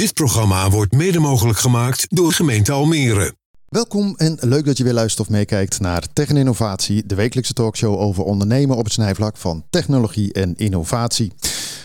[0.00, 3.34] Dit programma wordt mede mogelijk gemaakt door gemeente Almere.
[3.68, 7.52] Welkom en leuk dat je weer luistert of meekijkt naar Tech en Innovatie, de wekelijkse
[7.52, 11.32] talkshow over ondernemen op het snijvlak van technologie en innovatie.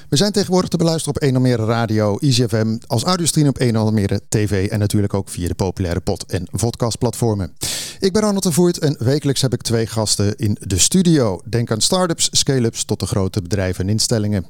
[0.10, 4.22] We zijn tegenwoordig te beluisteren op 1 Almere Radio, ICFM, als audiostream op 1 Almere
[4.30, 7.54] TV en natuurlijk ook via de populaire pod- en podcastplatformen.
[8.00, 11.42] Ik ben Ronald de Voert en wekelijks heb ik twee gasten in de studio.
[11.50, 14.46] Denk aan start-ups, scale-ups tot de grote bedrijven en instellingen.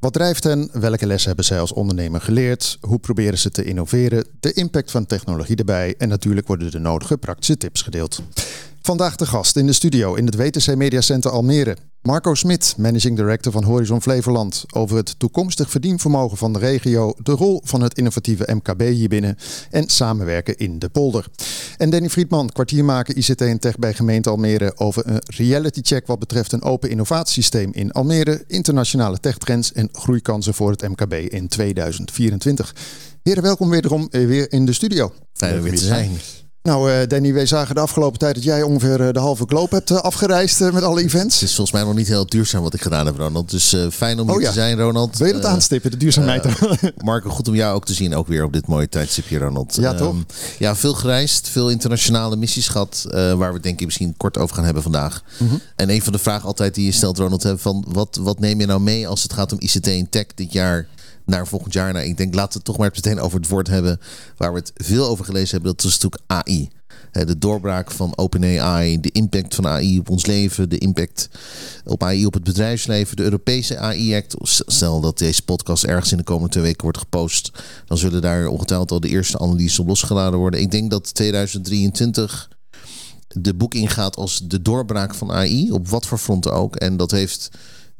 [0.00, 0.68] Wat drijft hen?
[0.72, 2.78] Welke lessen hebben zij als ondernemer geleerd?
[2.80, 4.26] Hoe proberen ze te innoveren?
[4.40, 8.22] De impact van technologie erbij en natuurlijk worden de nodige praktische tips gedeeld.
[8.82, 11.76] Vandaag de gast in de studio in het WTC Media Center Almere.
[12.02, 14.64] Marco Smit, Managing Director van Horizon Flevoland.
[14.74, 19.36] Over het toekomstig verdienvermogen van de regio, de rol van het innovatieve MKB hierbinnen
[19.70, 21.26] en samenwerken in de polder.
[21.76, 26.18] En Danny Friedman, kwartiermaker ICT en Tech bij gemeente Almere over een reality check wat
[26.18, 32.74] betreft een open innovatiesysteem in Almere, internationale techtrends en groeikansen voor het MKB in 2024.
[33.22, 35.12] Heren, welkom wederom weer in de studio.
[35.32, 36.10] Fijn om weer te zijn.
[36.62, 39.74] Nou, uh, Danny, wij zagen de afgelopen tijd dat jij ongeveer uh, de halve globe
[39.74, 41.34] hebt uh, afgereisd met alle events.
[41.40, 43.50] Het is volgens mij nog niet heel duurzaam wat ik gedaan heb, Ronald.
[43.50, 44.48] Dus fijn om hier oh, ja.
[44.48, 45.18] te zijn, Ronald.
[45.18, 46.46] Wil je dat aanstippen, de duurzaamheid?
[47.04, 49.76] Marco, goed om jou ook te zien, ook weer op dit mooie tijdstipje, Ronald.
[49.80, 50.14] Ja, toch?
[50.14, 50.26] Um,
[50.58, 54.64] ja, veel gereisd, veel internationale missies gehad, waar we denk ik misschien kort over gaan
[54.64, 55.22] hebben vandaag.
[55.38, 55.54] Mhm.
[55.76, 58.66] En een van de vragen altijd die je stelt, Ronald, van wat, wat neem je
[58.66, 60.86] nou mee als het gaat om ICT en tech dit jaar
[61.28, 61.92] naar volgend jaar.
[61.92, 64.00] Nou, ik denk, laten we het toch maar meteen over het woord hebben
[64.36, 65.76] waar we het veel over gelezen hebben.
[65.76, 66.70] Dat is natuurlijk AI.
[67.12, 71.28] De doorbraak van OpenAI, de impact van AI op ons leven, de impact
[71.84, 74.34] op AI op het bedrijfsleven, de Europese AI-act.
[74.66, 77.50] Stel dat deze podcast ergens in de komende twee weken wordt gepost,
[77.86, 80.60] dan zullen daar ongetwijfeld al de eerste analyses op losgeladen worden.
[80.60, 82.48] Ik denk dat 2023
[83.28, 86.76] de boek ingaat als de doorbraak van AI, op wat voor fronten ook.
[86.76, 87.50] En dat heeft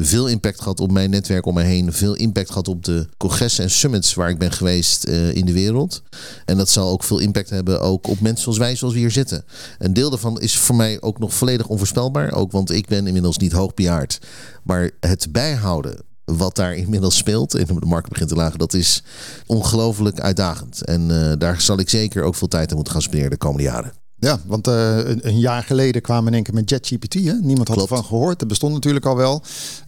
[0.02, 1.92] veel impact gehad op mijn netwerk om me heen.
[1.92, 5.52] Veel impact gehad op de congressen en summits waar ik ben geweest uh, in de
[5.52, 6.02] wereld.
[6.44, 9.10] En dat zal ook veel impact hebben ook op mensen zoals wij, zoals we hier
[9.10, 9.44] zitten.
[9.78, 12.32] Een deel daarvan is voor mij ook nog volledig onvoorspelbaar.
[12.32, 14.18] Ook want ik ben inmiddels niet hoogbejaard.
[14.62, 19.02] Maar het bijhouden wat daar inmiddels speelt en de markt begint te lagen, dat is
[19.46, 20.84] ongelooflijk uitdagend.
[20.84, 23.62] En uh, daar zal ik zeker ook veel tijd aan moeten gaan spenderen de komende
[23.62, 23.92] jaren.
[24.20, 27.14] Ja, want uh, een, een, jaar geleden kwamen we in één keer met JetGPT.
[27.14, 27.32] Hè?
[27.32, 27.90] Niemand had Klopt.
[27.90, 28.38] ervan gehoord.
[28.38, 29.42] Dat bestond natuurlijk al wel.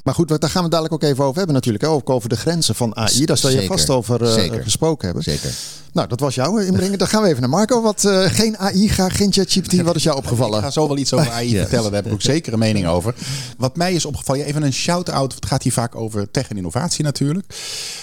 [0.05, 1.85] Maar goed, daar gaan we dadelijk ook even over hebben natuurlijk.
[1.85, 3.25] Ook over de grenzen van AI.
[3.25, 3.77] Daar zal je Zeker.
[3.77, 4.63] vast over uh, Zeker.
[4.63, 5.25] gesproken hebben.
[5.25, 5.55] Zeker.
[5.93, 6.99] Nou, dat was jouw inbrengen.
[6.99, 7.83] Dan gaan we even naar Marco.
[7.83, 9.81] Wat, uh, geen AI, geen ChatGPT.
[9.81, 10.59] Wat is jou opgevallen?
[10.59, 11.85] Ik ga zo wel iets over AI vertellen.
[11.85, 13.15] Daar heb ik ook zeker een mening over.
[13.59, 15.35] Wat mij is opgevallen, even een shout-out.
[15.35, 17.55] Het gaat hier vaak over tech en innovatie natuurlijk.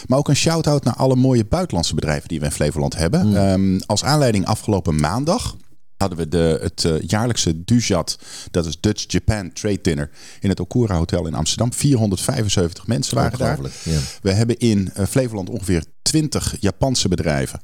[0.07, 3.51] Maar ook een shout-out naar alle mooie buitenlandse bedrijven die we in Flevoland hebben.
[3.51, 5.55] Um, als aanleiding afgelopen maandag
[5.97, 8.19] hadden we de, het uh, jaarlijkse DUJAT,
[8.51, 10.09] dat is Dutch Japan Trade Dinner,
[10.39, 11.73] in het Okura Hotel in Amsterdam.
[11.73, 13.59] 475 mensen waren daar.
[13.83, 13.99] Ja.
[14.21, 17.61] We hebben in uh, Flevoland ongeveer 20 Japanse bedrijven.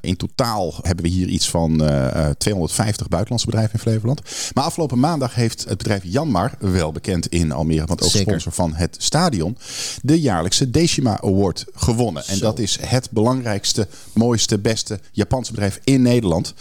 [0.00, 4.20] In totaal hebben we hier iets van uh, 250 buitenlandse bedrijven in Flevoland.
[4.54, 8.26] Maar afgelopen maandag heeft het bedrijf Janmar, wel bekend in Almere, want ook Zeker.
[8.26, 9.58] sponsor van het stadion,
[10.02, 12.26] de jaarlijkse Decima Award gewonnen.
[12.26, 16.54] En dat is het belangrijkste, mooiste, beste Japanse bedrijf in Nederland.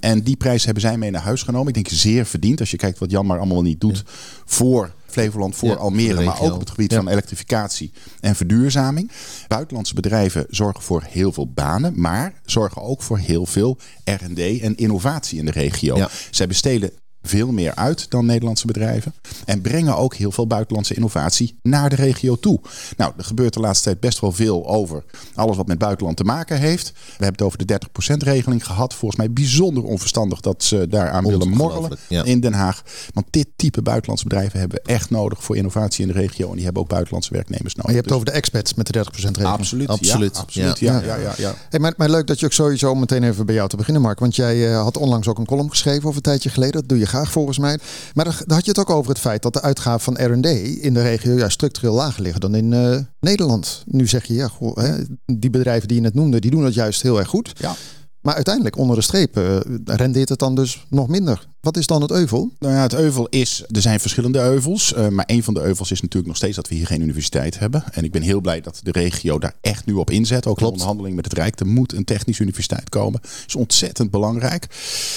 [0.00, 1.68] En die prijs hebben zij mee naar huis genomen.
[1.68, 4.04] Ik denk zeer verdiend als je kijkt wat Janmar allemaal niet doet
[4.44, 6.96] voor Flevoland, voor Ja, Almere, maar ook op het gebied Ja.
[6.96, 9.10] van elektrificatie en verduurzaming.
[9.48, 14.76] Buitenlandse bedrijven zorgen voor heel veel banen, maar zorgen ook voor heel veel R&D en
[14.76, 15.96] innovatie in de regio.
[15.96, 16.08] Ja.
[16.30, 16.90] Zij besteden
[17.22, 19.14] veel meer uit dan Nederlandse bedrijven.
[19.44, 22.60] En brengen ook heel veel buitenlandse innovatie naar de regio toe.
[22.96, 26.24] Nou, er gebeurt de laatste tijd best wel veel over alles wat met buitenland te
[26.24, 26.92] maken heeft.
[26.92, 27.78] We hebben het over de
[28.14, 28.94] 30% regeling gehad.
[28.94, 32.24] Volgens mij bijzonder onverstandig dat ze daaraan willen morrelen ja.
[32.24, 32.82] in Den Haag.
[33.12, 36.48] Want dit type buitenlandse bedrijven hebben we echt nodig voor innovatie in de regio.
[36.48, 37.82] En die hebben ook buitenlandse werknemers nodig.
[37.82, 39.58] Maar je hebt Dus- over de expats met de 30% regeling.
[39.58, 40.78] Absoluut, Absoluut, Ja, absoluut.
[40.78, 41.06] Ja, ja.
[41.06, 41.54] ja, ja, ja.
[41.70, 44.18] Hey, maar, maar leuk dat je ook sowieso meteen even bij jou te beginnen, Mark.
[44.18, 46.72] Want jij uh, had onlangs ook een column geschreven over een tijdje geleden.
[46.72, 47.78] Dat doe je graag volgens mij.
[48.14, 50.46] Maar dan had je het ook over het feit dat de uitgaven van R&D
[50.80, 53.82] in de regio ja, structureel lager liggen dan in uh, Nederland.
[53.86, 54.96] Nu zeg je, ja, hè,
[55.26, 57.52] die bedrijven die je net noemde, die doen het juist heel erg goed.
[57.58, 57.74] Ja.
[58.22, 61.46] Maar uiteindelijk, onder de streep, uh, rendeert het dan dus nog minder.
[61.60, 62.50] Wat is dan het euvel?
[62.58, 64.92] Nou ja, het euvel is, er zijn verschillende euvels.
[64.96, 67.58] Uh, maar een van de euvels is natuurlijk nog steeds dat we hier geen universiteit
[67.58, 67.84] hebben.
[67.92, 70.46] En ik ben heel blij dat de regio daar echt nu op inzet.
[70.46, 71.60] Ook in onderhandeling met het Rijk.
[71.60, 73.20] Er moet een technische universiteit komen.
[73.22, 74.66] Dat is ontzettend belangrijk.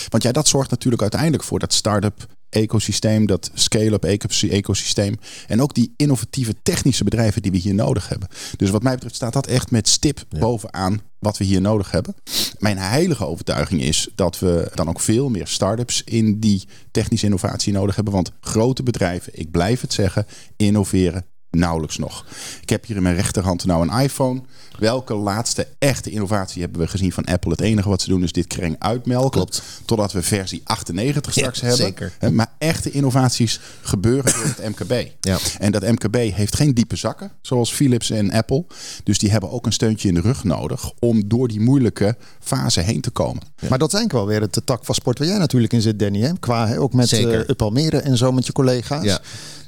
[0.09, 4.03] Want ja, dat zorgt natuurlijk uiteindelijk voor dat start-up ecosysteem, dat scale-up
[4.49, 5.15] ecosysteem.
[5.47, 8.27] En ook die innovatieve technische bedrijven die we hier nodig hebben.
[8.57, 10.39] Dus wat mij betreft staat dat echt met stip ja.
[10.39, 12.15] bovenaan wat we hier nodig hebben.
[12.59, 17.73] Mijn heilige overtuiging is dat we dan ook veel meer start-ups in die technische innovatie
[17.73, 18.13] nodig hebben.
[18.13, 20.25] Want grote bedrijven, ik blijf het zeggen,
[20.55, 22.25] innoveren nauwelijks nog.
[22.61, 24.41] Ik heb hier in mijn rechterhand nou een iPhone.
[24.79, 27.51] Welke laatste echte innovatie hebben we gezien van Apple?
[27.51, 29.31] Het enige wat ze doen is dit kreng uitmelken.
[29.31, 29.61] Klopt.
[29.85, 31.85] Totdat we versie 98 straks Ja, hebben.
[31.85, 32.33] zeker.
[32.33, 35.07] Maar echte innovaties gebeuren door het MKB.
[35.19, 35.37] Ja.
[35.59, 38.65] En dat MKB heeft geen diepe zakken, zoals Philips en Apple.
[39.03, 42.81] Dus die hebben ook een steuntje in de rug nodig om door die moeilijke fase
[42.81, 43.41] heen te komen.
[43.69, 45.99] Maar dat is eigenlijk wel weer het tak van sport waar jij natuurlijk in zit,
[45.99, 46.21] Danny.
[46.21, 46.31] Hè?
[46.39, 49.03] Qua hè, ook met Almere en zo met je collega's.
[49.03, 49.19] Ja.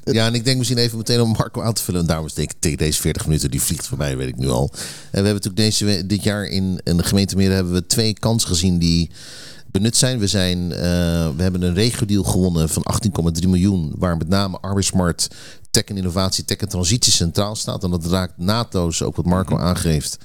[0.18, 2.00] Ja, en ik denk misschien even meteen om Marco aan te vullen.
[2.00, 4.70] En daarom denk ik tegen deze 40 minuten, die vliegt voorbij, weet ik nu al.
[4.72, 4.78] En
[5.10, 8.48] we hebben natuurlijk deze, dit jaar in, in de gemeente Meren hebben we twee kansen
[8.48, 9.10] gezien die
[9.70, 10.18] benut zijn.
[10.18, 10.78] We, zijn, eh,
[11.36, 12.84] we hebben een regio-deal gewonnen van
[13.40, 15.28] 18,3 miljoen, waar met name Arbeidsmarkt,
[15.70, 17.84] tech en innovatie, tech en transitie centraal staat.
[17.84, 20.18] En dat raakt naadloos ook wat Marco aangeeft.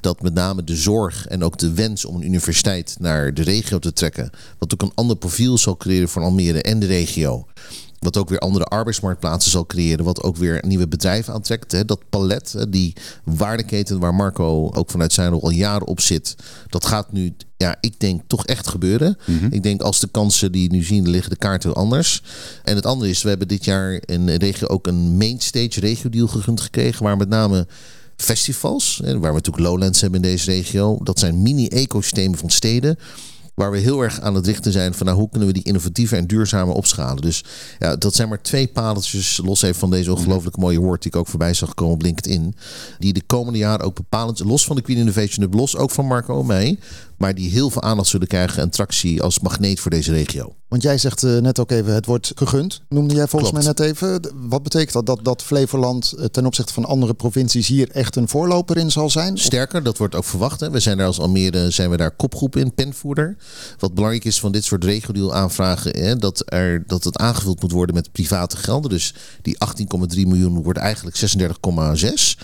[0.00, 3.78] Dat met name de zorg en ook de wens om een universiteit naar de regio
[3.78, 7.46] te trekken, wat ook een ander profiel zal creëren voor Almere en de regio.
[8.02, 10.04] Wat ook weer andere arbeidsmarktplaatsen zal creëren.
[10.04, 11.72] Wat ook weer nieuwe bedrijven aantrekt.
[11.72, 11.84] Hè.
[11.84, 16.36] Dat palet, hè, die waardeketen waar Marco ook vanuit zijn rol al jaren op zit.
[16.68, 19.16] Dat gaat nu, ja, ik denk toch echt gebeuren.
[19.50, 22.22] Ik denk als de kansen die nu zien liggen, de kaart heel anders.
[22.64, 26.10] En het andere is, we hebben dit jaar in de regio ook een mainstage regio
[26.10, 27.04] deal gegund gekregen.
[27.04, 27.66] Waar met name
[28.16, 30.98] festivals, hè, waar we natuurlijk Lowlands hebben in deze regio.
[31.02, 32.98] Dat zijn mini-ecosystemen van steden.
[33.54, 36.16] Waar we heel erg aan het richten zijn van nou, hoe kunnen we die innovatieve
[36.16, 37.22] en duurzame opschalen.
[37.22, 37.44] Dus
[37.78, 41.18] ja, dat zijn maar twee padeltjes los even van deze ongelooflijk mooie woord die ik
[41.18, 42.54] ook voorbij zag komen op LinkedIn.
[42.98, 46.06] Die de komende jaren ook bepalend, los van de Queen Innovation Hub, los ook van
[46.06, 46.78] Marco mij.
[47.22, 50.54] Maar die heel veel aandacht zullen krijgen en tractie als magneet voor deze regio.
[50.68, 52.82] Want jij zegt eh, net ook even, het wordt gegund.
[52.88, 53.66] Noemde jij volgens Klopt.
[53.66, 54.32] mij net even.
[54.48, 55.06] Wat betekent dat?
[55.06, 59.10] Dat, dat Flevoland eh, ten opzichte van andere provincies hier echt een voorloper in zal
[59.10, 59.38] zijn?
[59.38, 60.60] Sterker, dat wordt ook verwacht.
[60.60, 60.70] Hè.
[60.70, 63.36] We zijn daar als Almere zijn we daar kopgroep in, penvoerder.
[63.78, 67.72] Wat belangrijk is van dit soort regio aanvragen, hè, dat, er, dat het aangevuld moet
[67.72, 68.90] worden met private gelden.
[68.90, 69.56] Dus die
[70.14, 72.38] 18,3 miljoen wordt eigenlijk 36,6.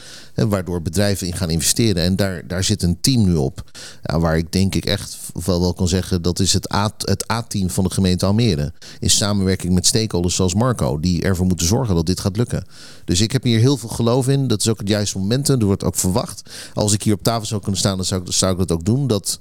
[0.46, 2.02] Waardoor bedrijven in gaan investeren.
[2.02, 3.70] En daar, daar zit een team nu op.
[4.02, 7.30] Ja, waar ik denk ik echt wel, wel kan zeggen, dat is het A- het
[7.32, 8.72] A-team van de gemeente Almere.
[8.98, 12.64] In samenwerking met stakeholders zoals Marco, die ervoor moeten zorgen dat dit gaat lukken.
[13.04, 14.46] Dus ik heb hier heel veel geloof in.
[14.48, 15.60] Dat is ook het juiste momentum.
[15.60, 16.50] Er wordt ook verwacht.
[16.74, 18.84] Als ik hier op tafel zou kunnen staan, dan zou ik, zou ik dat ook
[18.84, 19.06] doen.
[19.06, 19.40] Dat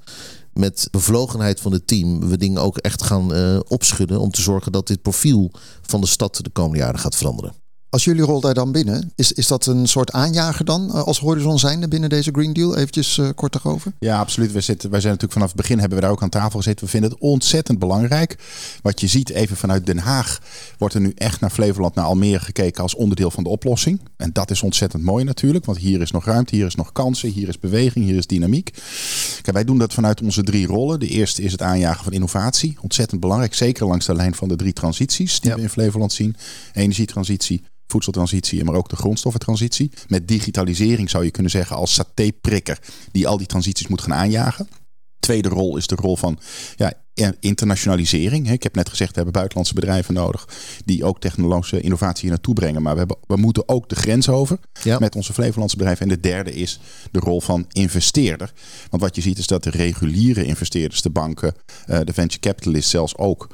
[0.53, 4.19] met bevlogenheid van het team we dingen ook echt gaan eh, opschudden.
[4.19, 5.51] Om te zorgen dat dit profiel
[5.81, 7.66] van de stad de komende jaren gaat veranderen.
[7.97, 11.19] Als jullie rol daar dan binnen, is, is dat een soort aanjager dan eh, als
[11.19, 12.75] horizon zijnde binnen deze Green Deal?
[12.75, 13.93] Eventjes eh, kort daarover.
[13.99, 14.51] Ja, absoluut.
[14.51, 16.85] We zitten, wij zijn natuurlijk vanaf het begin hebben we daar ook aan tafel gezeten.
[16.85, 18.37] We vinden het ontzettend belangrijk.
[18.81, 20.39] Wat je ziet, even vanuit Den Haag,
[20.77, 24.01] wordt er nu echt naar Flevoland, naar Almere gekeken als onderdeel van de oplossing.
[24.17, 27.29] En dat is ontzettend mooi natuurlijk, want hier is nog ruimte, hier is nog kansen,
[27.29, 28.71] hier is beweging, hier is dynamiek.
[29.41, 30.99] Kijk, wij doen dat vanuit onze drie rollen.
[30.99, 32.77] De eerste is het aanjagen van innovatie.
[32.81, 35.55] Ontzettend belangrijk, zeker langs de lijn van de drie transities die Ja.
[35.55, 36.35] we in Flevoland zien.
[36.73, 39.91] Energietransitie, voedseltransitie, maar ook de grondstoffentransitie.
[40.07, 42.79] Met digitalisering zou je kunnen zeggen als satéprikker
[43.11, 44.67] die al die transities moet gaan aanjagen.
[45.19, 46.39] Tweede rol is de rol van
[46.75, 46.93] ja,
[47.39, 48.51] internationalisering.
[48.51, 50.47] Ik heb net gezegd, we hebben buitenlandse bedrijven nodig
[50.85, 52.81] die ook technologische innovatie hier naartoe brengen.
[52.81, 54.99] Maar we, hebben, we moeten ook de grens over Ja.
[54.99, 56.03] met onze Flevolandse bedrijven.
[56.09, 56.79] En de derde is
[57.11, 58.53] de rol van investeerder.
[58.89, 61.53] Want wat je ziet is dat de reguliere investeerders, de banken,
[61.85, 63.49] eh, de venture capitalists zelfs ook,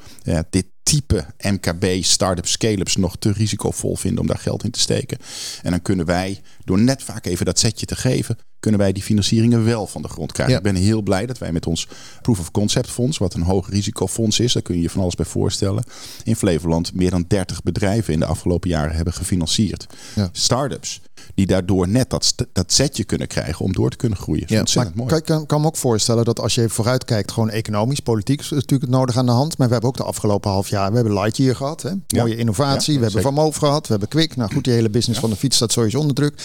[0.50, 5.18] dit type MKB, start-up, scale-ups nog te risicovol vinden om daar geld in te steken.
[5.62, 9.02] En dan kunnen wij, door net vaak even dat setje te geven, kunnen wij die
[9.02, 10.54] financieringen wel van de grond krijgen.
[10.54, 10.60] Ja.
[10.60, 11.88] Ik ben heel blij dat wij met ons
[12.22, 15.14] Proof of Concept Fonds, wat een hoog risicofonds is, daar kun je je van alles
[15.14, 15.84] bij voorstellen,
[16.24, 19.86] in Flevoland meer dan 30 bedrijven in de afgelopen jaren hebben gefinancierd.
[20.14, 20.28] Ja.
[20.32, 21.00] Start-ups
[21.34, 24.44] die daardoor net dat, dat setje kunnen krijgen om door te kunnen groeien.
[24.46, 25.08] Ja, Maar mooi.
[25.08, 28.40] kan, kan, kan me ook voorstellen dat als je even vooruit kijkt, gewoon economisch, politiek
[28.40, 29.58] is natuurlijk het nodig aan de hand.
[29.58, 31.82] Maar we hebben ook de afgelopen half jaar, we hebben Lightyear gehad.
[31.82, 31.90] Hè?
[32.16, 32.92] Mooie innovatie.
[32.92, 33.22] Ja, we hebben.
[33.22, 33.82] Van Moof gehad.
[33.86, 34.36] We hebben Quick.
[34.36, 36.42] Nou goed, die hele business van de fiets staat sowieso onder druk.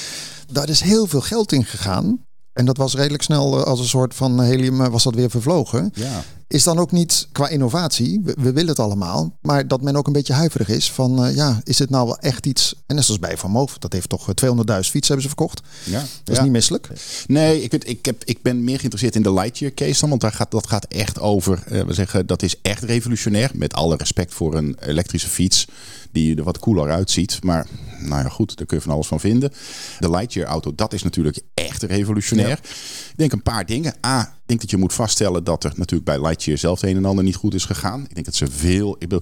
[0.51, 2.19] Daar is heel veel geld in gegaan.
[2.53, 5.29] En dat was redelijk snel eh, als een soort van helium eh, was dat weer
[5.29, 5.91] vervlogen.
[5.93, 6.23] Ja.
[6.47, 10.07] Is dan ook niet qua innovatie, we, we willen het allemaal, maar dat men ook
[10.07, 12.75] een beetje huiverig is van eh, ja, is dit nou wel echt iets?
[12.87, 15.61] En net zoals bij Van Moof, dat heeft toch eh, 200.000 fietsen hebben ze verkocht.
[15.83, 15.99] Ja.
[15.99, 16.43] Dat is Ja.
[16.43, 16.89] niet misselijk.
[17.27, 20.09] Nee, ik, ik, heb, ik ben meer geïnteresseerd in de Lightyear case dan.
[20.09, 21.63] Want daar gaat, dat gaat echt over.
[21.87, 23.51] we zeggen dat is echt revolutionair.
[23.53, 25.67] Met alle respect voor een elektrische fiets.
[26.11, 27.43] Die er wat cooler uitziet.
[27.43, 27.67] Maar
[27.99, 29.51] nou ja, goed, daar kun je van alles van vinden.
[29.99, 31.39] De Lightyear auto, dat is natuurlijk
[31.69, 32.59] echt revolutionair.
[33.09, 33.93] Ik denk een paar dingen.
[34.05, 36.95] A, ik denk dat je moet vaststellen dat er natuurlijk bij Lightyear zelf het een
[36.95, 38.01] en ander niet goed is gegaan.
[38.03, 38.93] Ik denk dat ze veel.
[38.93, 39.21] Ik bedoel,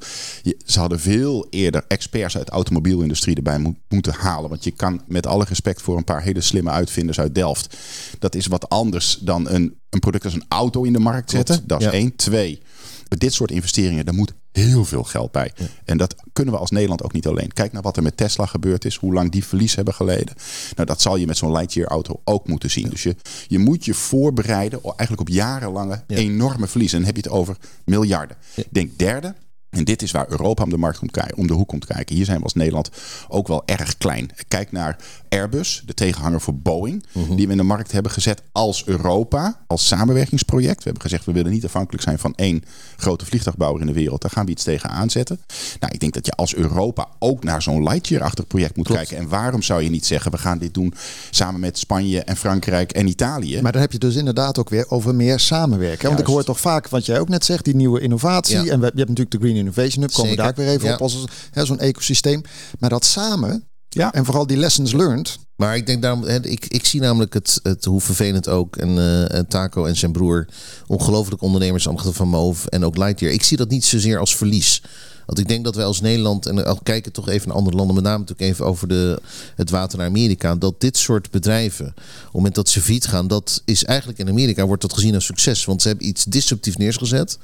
[0.65, 4.49] ze hadden veel eerder experts uit de automobielindustrie erbij mo- moeten halen.
[4.49, 7.77] Want je kan met alle respect voor een paar hele slimme uitvinders uit Delft.
[8.19, 11.63] Dat is wat anders dan een, een product als een auto in de markt zetten.
[11.65, 11.91] Dat is ja.
[11.91, 12.15] één.
[12.15, 12.61] Twee.
[13.07, 15.51] Bij dit soort investeringen, daar moet heel veel geld bij.
[15.85, 17.53] En dat kunnen we als Nederland ook niet alleen.
[17.53, 20.35] Kijk naar wat er met Tesla gebeurd is, hoe lang die verlies hebben geleden.
[20.75, 22.89] Nou, dat zal je met zo'n Lightyear auto ook moeten zien.
[22.89, 23.15] Dus je,
[23.47, 26.97] je moet je voorbereiden eigenlijk op jarenlange enorme verliezen.
[26.97, 28.37] En dan heb je het over miljarden.
[28.69, 29.35] Denk derde,
[29.77, 32.15] en dit is waar Europa om de markt komt kijken, om de hoek komt kijken.
[32.15, 32.89] Hier zijn we als Nederland
[33.27, 34.29] ook wel erg klein.
[34.47, 34.95] Kijk naar
[35.29, 37.35] Airbus, de tegenhanger voor Boeing, Mhm.
[37.35, 40.77] die we in de markt hebben gezet als Europa, als samenwerkingsproject.
[40.77, 42.63] We hebben gezegd, we willen niet afhankelijk zijn van één
[42.97, 44.21] grote vliegtuigbouwer in de wereld.
[44.21, 45.39] Daar gaan we iets tegen aanzetten.
[45.79, 49.17] Nou, ik denk dat je als Europa ook naar zo'n Lightyear-achtig project moet kijken.
[49.17, 50.93] En waarom zou je niet zeggen, we gaan dit doen
[51.31, 53.61] samen met Spanje en Frankrijk en Italië?
[53.61, 56.07] Maar dan heb je dus inderdaad ook weer over meer samenwerken.
[56.07, 58.55] Want ik hoor toch vaak, wat jij ook net zegt, die nieuwe innovatie.
[58.63, 58.71] Ja.
[58.71, 60.93] En we, je hebt natuurlijk de Green Innovation Hub, komen we daar weer even Ja.
[60.93, 61.23] op als
[61.67, 62.41] zo'n ecosysteem.
[62.79, 64.13] Maar dat samen, Ja.
[64.13, 65.37] en vooral die lessons learned.
[65.55, 68.75] Maar ik denk daarom, ik, ik zie namelijk het, het hoe vervelend ook.
[68.75, 68.89] En
[69.29, 70.47] eh, Taco en zijn broer,
[70.87, 73.33] ongelooflijk ondernemers van Move en ook Lightyear.
[73.33, 74.81] Ik zie dat niet zozeer als verlies.
[75.27, 77.95] Want ik denk dat wij als Nederland, en al kijken toch even naar andere landen,
[77.95, 79.21] met name natuurlijk even over de,
[79.55, 83.27] het water naar Amerika, dat dit soort bedrijven, op het moment dat ze failliet gaan,
[83.27, 85.65] dat is eigenlijk in Amerika wordt dat gezien als succes.
[85.65, 87.37] Want ze hebben iets disruptief neergezet.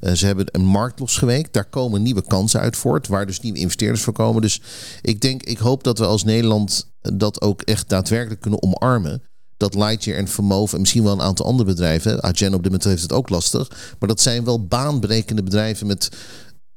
[0.00, 1.52] Eh, ze hebben een markt losgeweekt.
[1.52, 4.42] Daar komen nieuwe kansen uit voort, waar dus nieuwe investeerders voor komen.
[4.42, 4.60] Dus
[5.02, 9.22] ik denk, ik hoop dat we als Nederland dat ook echt daadwerkelijk kunnen omarmen
[9.60, 12.84] dat Lightyear en Vermove en misschien wel een aantal andere bedrijven, Agen op dit moment
[12.84, 16.08] heeft het ook lastig, maar dat zijn wel baanbrekende bedrijven met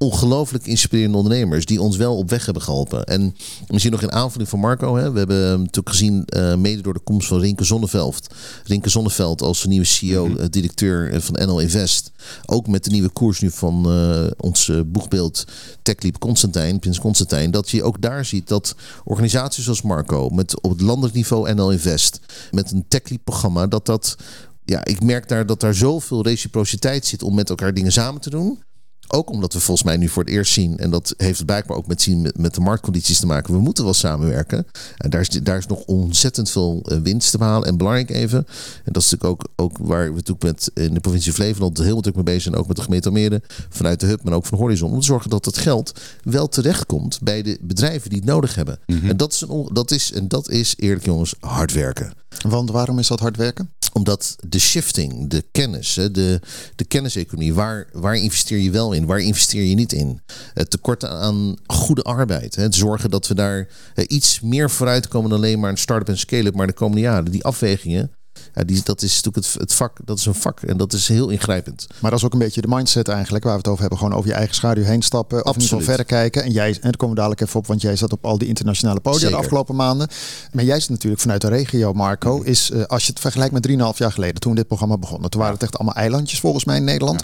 [0.04, 3.04] ongelooflijk inspirerende ondernemers die ons wel op weg hebben geholpen.
[3.04, 3.36] En
[3.68, 4.96] misschien nog in aanvulling van Marco.
[4.96, 8.26] Hè, we hebben hem natuurlijk gezien, eh, mede door de komst van Rinke Zonneveld.
[8.64, 12.12] Rinke Zonneveld als nieuwe CEO, eh, directeur van NL Invest.
[12.46, 15.44] Ook met de nieuwe koers nu van eh, ons eh, boegbeeld
[15.82, 17.50] TechLeap Constantijn, Prins Constantijn.
[17.50, 21.70] Dat je ook daar ziet dat organisaties zoals Marco, met op het landelijk niveau NL
[21.70, 22.20] Invest,
[22.50, 24.16] met een TechLeap programma, dat dat
[24.64, 28.30] ja, ik merk daar dat daar zoveel reciprociteit zit om met elkaar dingen samen te
[28.30, 28.62] doen.
[29.08, 31.86] Ook omdat we volgens mij nu voor het eerst zien, en dat heeft blijkbaar ook
[31.86, 34.66] met, zien, met, met de marktcondities te maken, we moeten wel samenwerken.
[34.96, 37.68] En daar is, daar is nog ontzettend veel eh, winst te behalen.
[37.68, 38.46] En belangrijk even,
[38.84, 42.00] en dat is natuurlijk ook, ook waar we natuurlijk met in de provincie Flevoland heel
[42.00, 44.58] druk mee bezig zijn, ook met de gemeente Almere, vanuit de hub, maar ook van
[44.58, 48.54] Horizon, om te zorgen dat het geld wel terechtkomt bij de bedrijven die het nodig
[48.54, 48.78] hebben.
[48.86, 52.12] En, dat is een, dat is, en dat is eerlijk jongens, hard werken
[52.48, 53.74] Want waarom is dat hard werken?
[53.94, 56.40] omdat de shifting, de kennis, de,
[56.76, 60.20] de kenniseconomie, waar, waar investeer je wel in, waar investeer je niet in?
[60.54, 62.54] Het tekort aan goede arbeid.
[62.54, 66.08] Het zorgen dat we daar eh, iets meer vooruit komen dan alleen maar een start-up
[66.08, 67.30] en scale-up, maar de komende jaren.
[67.30, 68.10] Die afwegingen,
[68.54, 71.08] ja, die, dat is natuurlijk het, het vak, dat is een vak en dat is
[71.08, 71.86] heel ingrijpend.
[72.00, 73.98] Maar dat is ook een beetje de mindset eigenlijk waar we het over hebben.
[73.98, 75.44] Gewoon over je eigen schaduw heen stappen.
[75.44, 76.06] Of in ieder geval Absoluut.
[76.06, 76.42] verder kijken.
[76.42, 78.48] En jij, en daar komen we dadelijk even op, want jij zat op al die
[78.48, 79.36] internationale podia Zeker.
[79.36, 80.08] de afgelopen maanden.
[80.52, 82.42] Maar jij zit natuurlijk vanuit de regio, Marco.
[82.42, 85.28] Is, eh, als je het vergelijkt met 3,5 jaar geleden, toen dit programma begon.
[85.28, 87.22] Toen waren het echt allemaal eilandjes volgens mij in Nederland.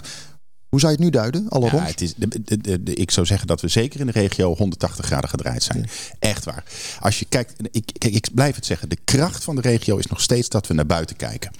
[0.71, 1.49] Hoe zou je het nu duiden?
[1.49, 1.87] Alle Ja, rond?
[1.87, 4.55] het is, de, de, de, de- ik zou zeggen dat we zeker in de regio
[4.55, 5.89] 180 graden gedraaid zijn.
[6.19, 6.63] Echt waar.
[6.99, 10.05] Als je kijkt, ik, kijk, ik blijf het zeggen, de kracht van de regio is
[10.05, 11.51] nog steeds dat we naar buiten kijken.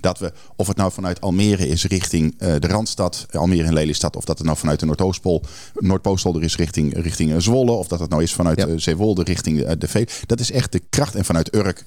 [0.00, 4.16] Dat we, of het nou vanuit Almere is richting eh, de Randstad, Almere en Lelystad,
[4.16, 5.42] of dat het nou vanuit de Noordoostpol,
[5.74, 8.66] Noordpoolstolder is richting, richting eh, Zwolle, of dat het nou is vanuit Ja.
[8.66, 10.06] eh, Zeewolde richting de Vee.
[10.26, 11.14] Dat is echt de kracht.
[11.14, 11.84] En vanuit Urk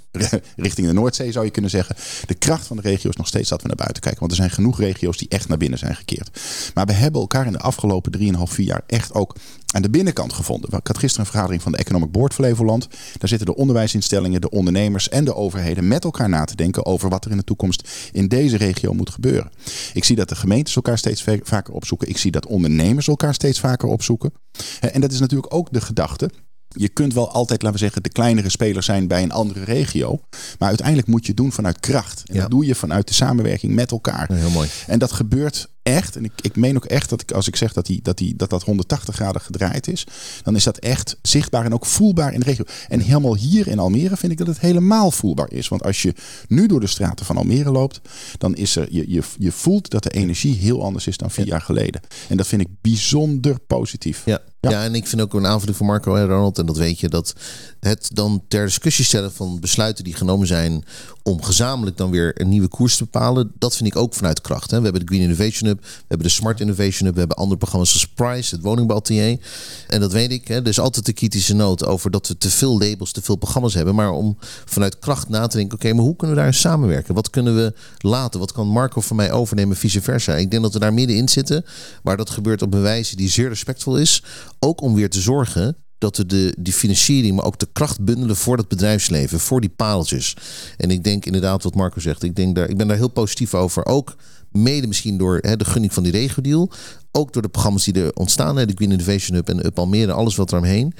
[0.55, 1.95] richting de Noordzee zou je kunnen zeggen.
[2.25, 4.19] De kracht van de regio is nog steeds dat we naar buiten kijken.
[4.19, 6.39] Want er zijn genoeg regio's die echt naar binnen zijn gekeerd.
[6.74, 9.36] Maar we hebben elkaar in de afgelopen 3,5, 4 jaar echt ook
[9.74, 10.70] aan de binnenkant gevonden.
[10.80, 12.88] Ik had gisteren een vergadering van de Economic Board Flevoland.
[13.18, 17.10] Daar zitten de onderwijsinstellingen, de ondernemers en de overheden met elkaar na te denken over
[17.10, 19.51] wat er in de toekomst in deze regio moet gebeuren.
[19.94, 22.08] Ik zie dat de gemeentes elkaar steeds va- vaker opzoeken.
[22.10, 24.34] Ik zie dat ondernemers elkaar steeds vaker opzoeken.
[24.80, 26.30] En dat is natuurlijk ook de gedachte.
[26.74, 30.20] Je kunt wel altijd, laten we zeggen, de kleinere speler zijn bij een andere regio.
[30.60, 32.24] Maar uiteindelijk moet je het doen vanuit kracht.
[32.25, 32.42] En Ja.
[32.42, 34.32] dat doe je vanuit de samenwerking met elkaar.
[34.34, 34.70] Ja, heel mooi.
[34.88, 36.15] En dat gebeurt echt.
[36.15, 38.36] En ik, ik meen ook echt dat ik, als ik zeg dat, die, dat, die,
[38.36, 40.08] dat dat 180 graden gedraaid is,
[40.44, 42.63] dan is dat echt zichtbaar en ook voelbaar in de regio.
[42.88, 45.68] En helemaal hier in Almere vind ik dat het helemaal voelbaar is.
[45.68, 46.13] Want als je
[46.48, 48.01] nu door de straten van Almere loopt,
[48.38, 51.46] dan is er, je, je, je voelt dat de energie heel anders is dan vier
[51.48, 52.01] jaar geleden.
[52.30, 54.22] En dat vind ik bijzonder positief.
[54.25, 54.39] Ja.
[54.72, 54.84] Ja.
[54.84, 57.34] En ik vind ook een aanvulling van Marco en Ronald, en dat weet je, dat
[57.79, 60.84] het dan ter discussie stellen van besluiten die genomen zijn
[61.24, 64.72] om gezamenlijk dan weer een nieuwe koers te bepalen, dat vind ik ook vanuit kracht.
[64.72, 64.77] Hè.
[64.77, 67.58] We hebben de Green Innovation Hub, we hebben de Smart Innovation Hub, we hebben andere
[67.58, 69.39] programma's zoals Price, het woningbouwatelier.
[69.88, 70.55] En dat weet ik, hè.
[70.55, 73.74] er is altijd de kritische noot over dat we te veel labels, te veel programma's
[73.74, 77.13] hebben, maar om vanuit kracht na te denken, oké, maar hoe kunnen we daar samenwerken?
[77.13, 78.39] Wat kunnen we laten?
[78.39, 80.36] Wat kan Marco van mij overnemen, vice versa?
[80.36, 81.65] Ik denk dat we daar middenin zitten,
[82.03, 84.24] waar dat gebeurt op een wijze die zeer respectvol is.
[84.63, 88.36] Ook om weer te zorgen dat we de, die financiering, maar ook de kracht bundelen
[88.36, 90.36] voor het bedrijfsleven, voor die paaltjes.
[90.77, 93.53] En ik denk inderdaad wat Marco zegt, ik, denk daar, ik ben daar heel positief
[93.53, 93.86] over.
[93.86, 94.15] Ook
[94.51, 96.72] Mede misschien door hè, de gunning van die regio-deal.
[97.12, 98.58] Ook door de programma's die er ontstaan.
[98.58, 100.12] Hè, de Green Innovation Hub en Up Almere.
[100.12, 100.93] Alles wat er omheen.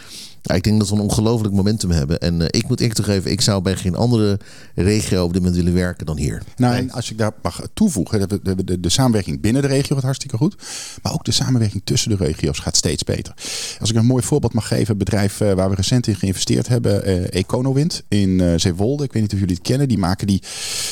[0.46, 2.20] Ja, ik denk dat we een ongelooflijk momentum hebben.
[2.20, 4.40] En uh, ik moet eerlijk toegeven, ik zou bij geen andere
[4.76, 6.42] regio op dit moment willen werken dan hier.
[6.56, 9.96] Nou, en als ik daar mag toevoegen, de, de, de, de, samenwerking binnen de regio
[9.96, 10.56] gaat hartstikke goed.
[11.02, 13.34] Maar ook de samenwerking tussen de regio's gaat steeds beter.
[13.80, 16.68] Als ik een mooi voorbeeld mag geven, een bedrijf uh, waar we recent in geïnvesteerd
[16.68, 19.04] hebben, uh, Econowind in Zeewolde.
[19.04, 19.88] Ik weet niet of jullie het kennen.
[19.88, 20.44] Die maken die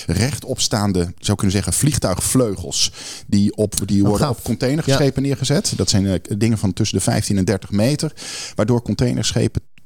[0.06, 2.92] rechtopstaande, zou kunnen zeggen, vliegtuigvleugels.
[3.28, 5.28] Die, op, die worden op containerschepen ja.
[5.28, 5.74] neergezet.
[5.76, 8.14] Dat zijn dingen van tussen de 15 en 30 meter.
[8.56, 9.40] Waardoor containerschepen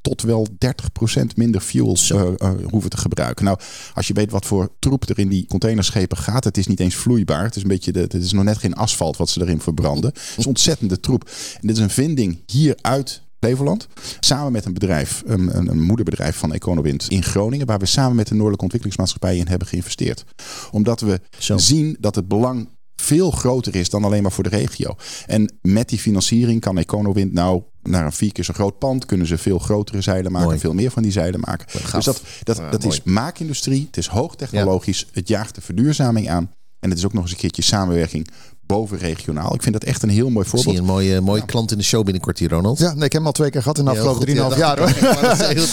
[0.05, 3.45] tot wel 30% minder fuel uh, uh, hoeven te gebruiken.
[3.45, 3.59] Nou,
[3.93, 6.95] als je weet wat voor troep er in die containerschepen gaat, het is niet eens
[6.95, 7.43] vloeibaar.
[7.43, 10.09] Het is een beetje, de, het is nog net geen asfalt wat ze erin verbranden.
[10.13, 11.29] Het is ontzettende troep.
[11.61, 13.87] En dit is een vinding hier uit Flevoland.
[14.19, 17.65] Samen met een bedrijf, een, een, een, moederbedrijf van Econowind in Groningen.
[17.65, 20.23] Waar we samen met de Noordelijke Ontwikkelingsmaatschappij in hebben geïnvesteerd.
[20.71, 21.57] Omdat we Zo.
[21.57, 24.95] zien dat het belang veel groter is dan alleen maar voor de regio.
[25.25, 29.05] En met die financiering kan Econowind nou naar een vier keer zo groot pand.
[29.05, 30.47] Kunnen ze veel grotere zeilen maken.
[30.47, 30.59] Mooi.
[30.59, 31.67] Veel meer van die zeilen maken.
[31.91, 33.85] Dus dat, dat, dat is maakindustrie.
[33.85, 34.99] Het is hoogtechnologisch.
[34.99, 35.05] Ja.
[35.11, 36.51] Het jaagt de verduurzaming aan.
[36.79, 38.27] En het is ook nog eens een keertje samenwerking
[38.65, 39.53] bovenregionaal.
[39.53, 40.75] Ik vind dat echt een heel mooi voorbeeld.
[40.75, 41.45] Zie een mooie, mooie ja.
[41.45, 42.79] klant in de show binnenkort hier, Ronald.
[42.79, 44.79] Ja, nee, ik heb hem al twee keer gehad in de afgelopen 3,5 jaar.
[44.79, 44.93] Hoor.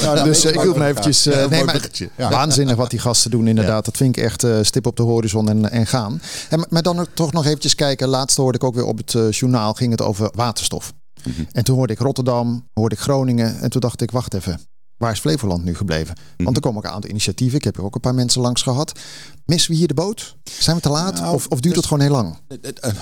[0.02, 1.26] ja, dus ik wil hem eventjes...
[1.26, 2.30] Uh, nee, maar, ja.
[2.30, 3.84] Waanzinnig wat die gasten doen inderdaad.
[3.84, 6.20] Dat vind ik echt uh, stip op de horizon en, en gaan.
[6.48, 8.08] En, maar dan toch nog eventjes kijken.
[8.08, 10.92] Laatst hoorde ik ook weer op het uh, journaal ging het over waterstof.
[11.24, 11.46] Mm -hmm.
[11.52, 13.60] En toen hoorde ik Rotterdam, hoorde ik Groningen.
[13.60, 14.71] En toen dacht ik, wacht even.
[15.02, 16.16] Waar is Flevoland nu gebleven?
[16.36, 17.58] Want er komen ook een aantal initiatieven.
[17.58, 18.98] Ik heb er ook een paar mensen langs gehad.
[19.46, 20.36] Missen we hier de boot?
[20.44, 21.14] Zijn we te laat?
[21.14, 22.36] Nou, of, of, duurt het gewoon heel lang?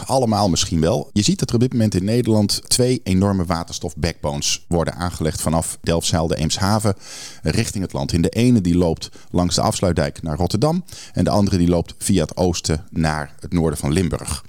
[0.07, 1.11] Allemaal misschien wel.
[1.13, 5.79] Je ziet dat er op dit moment in Nederland twee enorme waterstof-backbones worden aangelegd vanaf
[5.81, 6.95] Delfzijl, de Eemshaven,
[7.43, 8.13] richting het land.
[8.13, 10.85] In de ene die loopt langs de afsluitdijk naar Rotterdam.
[11.13, 14.45] En de andere die loopt via het oosten naar het noorden van Limburg.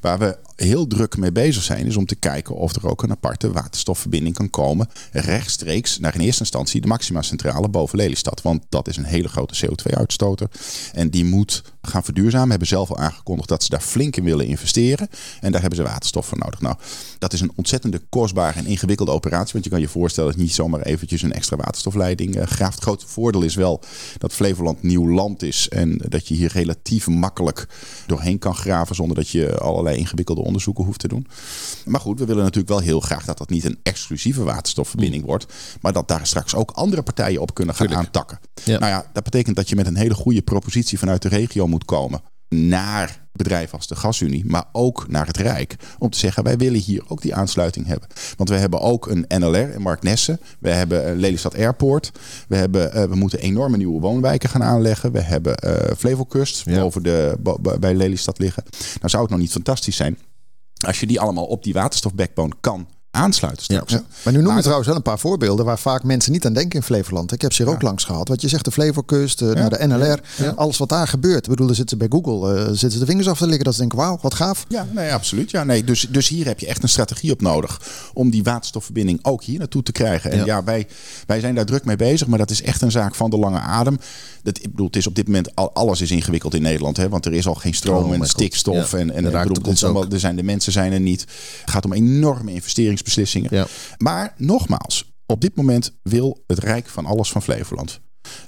[0.00, 3.10] Waar we heel druk mee bezig zijn, is om te kijken of er ook een
[3.10, 4.88] aparte waterstofverbinding kan komen.
[5.12, 8.42] Rechtstreeks naar in eerste instantie de Maxima Centrale boven Lelystad.
[8.42, 10.48] Want dat is een hele grote CO2-uitstoter.
[10.92, 12.50] En die moet gaan verduurzamen.
[12.50, 15.08] Hebben zelf al aangekondigd dat ze daar flink in willen investeren.
[15.40, 16.60] En daar hebben ze waterstof voor nodig.
[16.60, 16.76] Nou,
[17.18, 19.52] dat is een ontzettende kostbare en ingewikkelde operatie.
[19.52, 22.74] Want je kan je voorstellen dat niet zomaar eventjes een extra waterstofleiding uh, graaft.
[22.74, 23.80] Het grote voordeel is wel
[24.18, 25.68] dat Flevoland nieuw land is.
[25.68, 27.66] En dat je hier relatief makkelijk
[28.06, 28.94] doorheen kan graven.
[28.94, 31.26] Zonder dat je allerlei ingewikkelde onderzoeken hoeft te doen.
[31.84, 35.46] Maar goed, we willen natuurlijk wel heel graag dat dat niet een exclusieve waterstofverbinding wordt.
[35.80, 38.06] Maar dat daar straks ook andere partijen op kunnen gaan Tuurlijk.
[38.06, 38.38] aantakken.
[38.64, 38.78] Ja.
[38.78, 41.84] Nou ja, dat betekent dat je met een hele goede propositie vanuit de regio moet
[41.84, 45.76] komen naar bedrijven als de Gasunie, maar ook naar het Rijk.
[45.98, 48.08] Om te zeggen, wij willen hier ook die aansluiting hebben.
[48.36, 50.40] Want we hebben ook een NLR in Mark Nessen.
[50.58, 52.12] We hebben een Lelystad Airport.
[52.48, 55.12] We, hebben, uh, we moeten enorme nieuwe woonwijken gaan aanleggen.
[55.12, 56.80] We hebben uh, Flevolkust ja.
[56.80, 57.36] boven de,
[57.80, 58.62] bij Lelystad liggen.
[58.70, 60.18] Nou zou het nog niet fantastisch zijn
[60.84, 63.92] als je die allemaal op die waterstofbackbone kan aansluiten straks.
[63.92, 64.02] Ja.
[64.22, 66.78] Maar nu noem je trouwens wel een paar voorbeelden waar vaak mensen niet aan denken
[66.78, 67.32] in Flevoland.
[67.32, 68.28] Ik heb ze hier ook langs gehad.
[68.28, 70.20] Wat je zegt, de Flevokust, de, naar de NLR,
[70.56, 71.44] alles wat daar gebeurt.
[71.44, 73.64] Ik bedoel, zitten ze bij Google, uh, zitten ze de vingers af te liggen.
[73.64, 74.64] Dat ze denken, wauw, wat gaaf.
[74.68, 75.50] Ja, nee, absoluut.
[75.50, 77.80] Ja, nee, dus, dus hier heb je echt een strategie op nodig
[78.14, 80.30] om die waterstofverbinding ook hier naartoe te krijgen.
[80.30, 80.86] En ja, wij,
[81.26, 83.58] wij zijn daar druk mee bezig, maar dat is echt een zaak van de lange
[83.58, 83.98] adem.
[84.42, 87.08] Dat, ik bedoel, het is op dit moment al, alles is ingewikkeld in Nederland, hè,
[87.08, 90.10] want er is al geen stroom oh, en stikstof en, en, en bedoel, het allemaal,
[90.10, 91.20] er zijn de mensen zijn er niet.
[91.60, 92.52] Het gaat om enorme
[93.04, 93.50] investeringsbeslissingen.
[93.50, 93.66] Ja.
[93.98, 98.00] Maar nogmaals, op dit moment wil het Rijk van alles van Flevoland.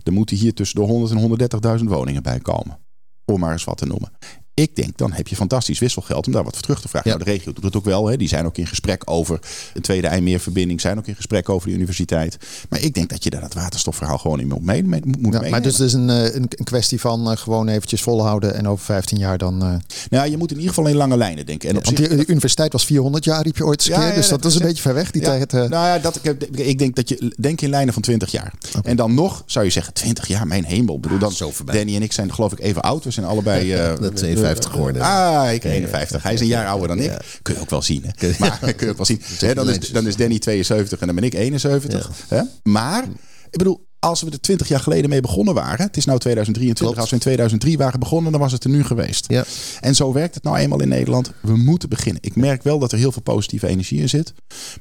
[0.03, 1.12] Er moeten hier tussen de 100
[1.61, 2.79] en 130.000 woningen bij komen.
[3.25, 4.12] Om maar eens wat te noemen.
[4.61, 7.11] Ik denk, dan heb je fantastisch wisselgeld om daar wat voor terug te vragen.
[7.11, 7.16] Ja.
[7.16, 8.07] Nou, de regio doet het ook wel.
[8.07, 8.16] Hè.
[8.16, 9.38] Die zijn ook in gesprek over
[9.75, 10.81] een tweede IJmeerverbinding.
[10.81, 12.37] Zijn ook in gesprek over de universiteit.
[12.69, 14.83] Maar ik denk dat je daar dat waterstofverhaal gewoon in moet, mee,
[15.19, 18.55] moet ja, Maar dus het is een, een, een kwestie van uh, gewoon eventjes volhouden.
[18.55, 19.64] En over 15 jaar dan...
[19.64, 19.75] Uh...
[20.11, 21.69] Nou, je moet in ieder geval in lange lijnen denken.
[21.69, 22.09] En op zich...
[22.09, 24.14] de, universiteit was 400 jaar, riep je ooit eens keer.
[24.14, 25.53] Dus dat is een beetje ver weg, die tijd.
[25.53, 25.61] Uh...
[25.61, 27.35] Nou ja, dat, ik, ik denk dat je...
[27.38, 28.53] Denk in lijnen van 20 jaar.
[28.69, 28.90] Okay.
[28.90, 30.95] En dan nog zou je zeggen, 20 jaar, mijn hemel.
[30.95, 33.05] Ik bedoel, dan, Zo Danny en ik zijn geloof ik even oud.
[33.05, 33.97] We zijn allebei...
[34.01, 35.03] dat 52 geworden.
[35.03, 36.23] Ah, ik 51.
[36.23, 37.13] Hij is een jaar ouder dan ik.
[37.43, 38.05] Kun je ook wel zien.
[38.07, 38.31] Hè?
[38.39, 39.21] Maar kun je ook wel zien.
[39.55, 42.11] Dan, is, dan is Danny 72 en dan ben ik 71.
[42.29, 42.43] Hè?
[42.63, 43.05] Maar,
[43.51, 45.87] ik bedoel, als we er 20 jaar geleden mee begonnen waren.
[45.87, 46.87] Het is nou 2023.
[46.87, 47.01] Klopt.
[47.01, 49.25] Als we in 2003 waren begonnen, dan was het er nu geweest.
[49.29, 49.45] Ja.
[49.81, 51.33] En zo werkt het nou eenmaal in Nederland.
[51.41, 52.23] We moeten beginnen.
[52.23, 54.33] Ik merk wel dat er heel veel positieve energie in zit.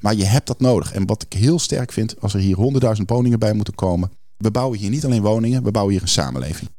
[0.02, 0.94] Maar je hebt dat nodig.
[0.94, 2.58] En wat ik heel sterk vind, als er hier
[2.98, 4.12] 100.000 woningen bij moeten komen.
[4.38, 6.70] We bouwen hier niet alleen woningen, we bouwen hier een samenleving.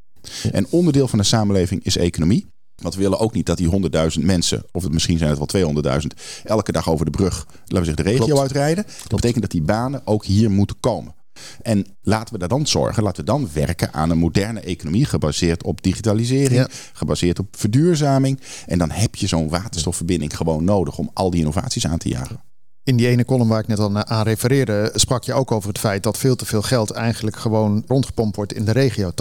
[0.53, 2.47] En onderdeel van de samenleving is economie.
[2.83, 5.75] Want we willen ook niet dat die 100.000 mensen, of het misschien zijn het wel
[6.01, 6.07] 200.000,
[6.45, 8.41] elke dag over de brug, laten we zeggen, de regio Klopt.
[8.41, 8.85] uitrijden.
[8.85, 11.15] Dat betekent dat die banen ook hier moeten komen.
[11.63, 15.63] En laten we daar dan zorgen, laten we dan werken aan een moderne economie gebaseerd
[15.63, 18.41] op digitalisering, gebaseerd op verduurzaming.
[18.67, 22.41] En dan heb je zo'n waterstofverbinding gewoon nodig om al die innovaties aan te jagen.
[22.87, 25.79] In die ene column waar ik net al aan refereerde, sprak je ook over het
[25.79, 29.15] feit dat veel te veel geld eigenlijk gewoon rondgepompt wordt in de regio, 80%.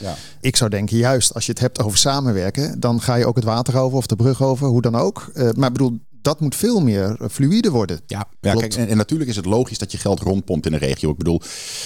[0.00, 0.14] Ja.
[0.40, 3.44] Ik zou denken, juist als je het hebt over samenwerken, dan ga je ook het
[3.44, 5.30] water over of de brug over, hoe dan ook.
[5.34, 8.00] Uh, maar ik bedoel, dat moet veel meer fluide worden.
[8.06, 11.10] Ja, ja kijk, en, natuurlijk is het logisch dat je geld rondpompt in een regio.
[11.10, 11.40] Ik bedoel,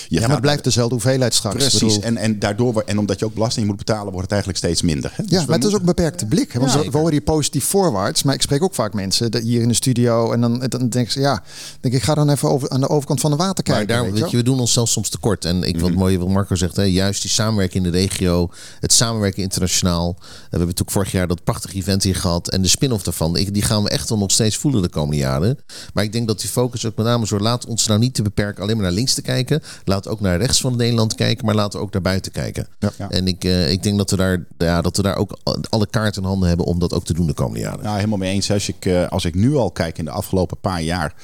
[0.08, 1.56] je ja, maar het blijft dezelfde hoeveelheid straks.
[1.56, 2.00] Precies.
[2.00, 5.12] En, en daardoor, en omdat je ook belasting moet betalen, wordt het eigenlijk steeds minder.
[5.14, 5.22] Hè?
[5.22, 6.52] ja, dus maar het is ook een beperkte blik.
[6.52, 6.60] Hè?
[6.60, 8.22] Want we horen hier positief voorwaarts.
[8.22, 10.32] Maar ik spreek ook vaak mensen hier in de studio.
[10.32, 11.42] En dan, dan denken ze, ja,
[11.80, 13.86] denk ik ga dan even over, aan de overkant van de water kijken.
[13.86, 15.44] Maar daar, weet je, we doen ons zelfs soms tekort.
[15.44, 18.50] En ik, wat mm mooi wat Marco zegt, hè, juist die samenwerking in de regio,
[18.80, 20.16] het samenwerken internationaal.
[20.18, 22.48] We hebben natuurlijk vorig jaar dat prachtige event hier gehad.
[22.48, 25.58] En de spin-off daarvan, die gaan we echt wel nog steeds voelen de komende jaren.
[25.94, 28.22] Maar ik denk dat die focus ook met name zo laat ons nou niet te
[28.22, 29.62] beperken alleen maar naar links te kijken.
[29.84, 32.66] Laat ook naar rechts van Nederland kijken, maar laten we ook naar buiten kijken.
[32.78, 33.10] Ja.
[33.10, 35.38] En ik, uh, ik denk dat we, daar, ja, dat we daar ook
[35.68, 37.82] alle kaarten in handen hebben om dat ook te doen de komende jaren.
[37.82, 38.50] Nou, helemaal mee eens.
[38.50, 41.14] Als ik, uh, als ik nu al kijk in de afgelopen paar jaar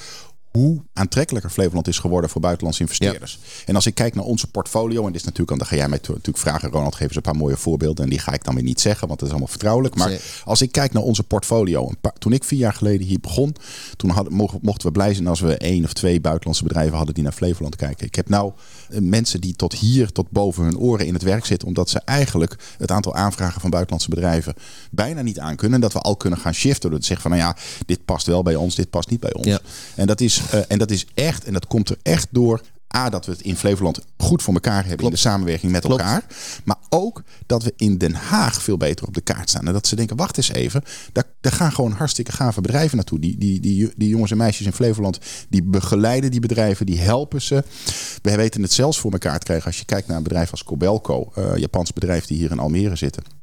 [0.57, 3.39] hoe aantrekkelijker Flevoland is geworden voor buitenlandse investeerders.
[3.67, 5.99] En als ik kijk naar onze portfolio, en dit is natuurlijk, dan ga jij mij
[6.03, 8.05] natuurlijk vragen, Ronald, geef eens een paar mooie voorbeelden.
[8.05, 9.95] En die ga ik dan weer niet zeggen, want dat is allemaal vertrouwelijk.
[9.95, 13.55] Maar als ik kijk naar onze portfolio, toen ik vier jaar geleden hier begon,
[13.97, 17.25] toen hadden, mochten we blij zijn als we één of twee buitenlandse bedrijven hadden die
[17.25, 18.07] naar Flevoland kijken.
[18.07, 18.53] Ik heb nou
[18.89, 22.01] eh, mensen die tot hier, tot boven hun oren in het werk zitten, omdat ze
[22.05, 24.55] eigenlijk het aantal aanvragen van buitenlandse bedrijven
[24.91, 25.75] bijna niet aankunnen.
[25.75, 28.27] En dat we al kunnen gaan shiften door te zeggen van, nou ja, dit past
[28.27, 29.59] wel bij ons, dit past niet bij ons.
[29.95, 32.61] En dat is uh, en dat is echt, en dat komt er echt door.
[32.97, 36.25] A, dat we het in Flevoland goed voor elkaar hebben in de samenwerking met elkaar.
[36.65, 39.67] Maar ook dat we in Den Haag veel beter op de kaart staan.
[39.67, 40.83] En dat ze denken, wacht eens even.
[41.13, 43.19] Daar, daar gaan gewoon hartstikke gave bedrijven naartoe.
[43.19, 46.87] Die, die, die, die jongens en meisjes in Flevoland, die begeleiden die bedrijven.
[46.87, 47.65] Die helpen ze.
[48.23, 49.67] We weten het zelfs voor elkaar te krijgen.
[49.67, 51.33] Als je kijkt naar een bedrijf als Cobelco.
[51.39, 53.36] Uh, Japans bedrijf die hier in Almere zitten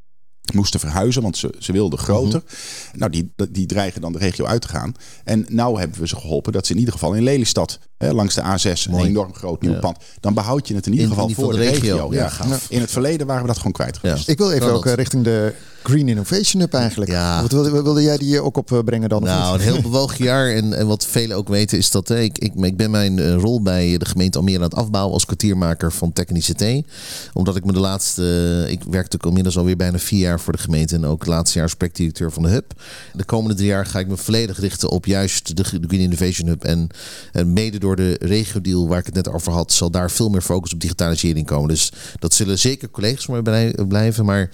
[0.53, 2.43] moesten verhuizen, want ze, ze wilden groter.
[2.45, 2.99] Mhm.
[2.99, 4.93] Nou, die, die dreigen dan de regio uit te gaan.
[5.23, 8.35] En nou hebben we ze geholpen dat ze in ieder geval in Lelystad, hè, langs
[8.35, 11.51] de A6, een enorm groot nieuw pand, dan behoud je het in ieder geval voor
[11.51, 12.13] de, regio.
[12.13, 12.31] Ja,
[12.69, 14.29] In het verleden waren we dat gewoon kwijt geweest.
[14.29, 17.11] Ik wil even ook eh, richting de Green Innovation Hub eigenlijk.
[17.11, 17.41] Ja.
[17.41, 19.23] Wat wilde, wilde jij die ook opbrengen dan?
[19.23, 20.49] Nou, een heel bewogen jaar.
[20.49, 23.61] En, en wat velen ook weten is dat ik, ik, ik ben mijn eh, rol
[23.61, 26.87] bij de gemeente Almere aan het afbouwen als kwartiermaker van Tech ICT.
[27.33, 28.23] Omdat ik me de laatste,
[28.69, 31.53] ik werk natuurlijk inmiddels alweer bijna vier jaar voor de gemeente en ook het laatste
[31.53, 32.73] jaar als projectdirecteur van de Hub.
[33.13, 36.63] De komende drie jaar ga ik me volledig richten op juist de, Green Innovation Hub.
[36.63, 36.87] En,
[37.31, 40.41] en mede door de regio-deal waar ik het net over had, zal daar veel meer
[40.41, 41.69] focus op digitalisering komen.
[41.69, 44.25] Dus dat zullen zeker collega's voor mij blijven.
[44.25, 44.49] Maar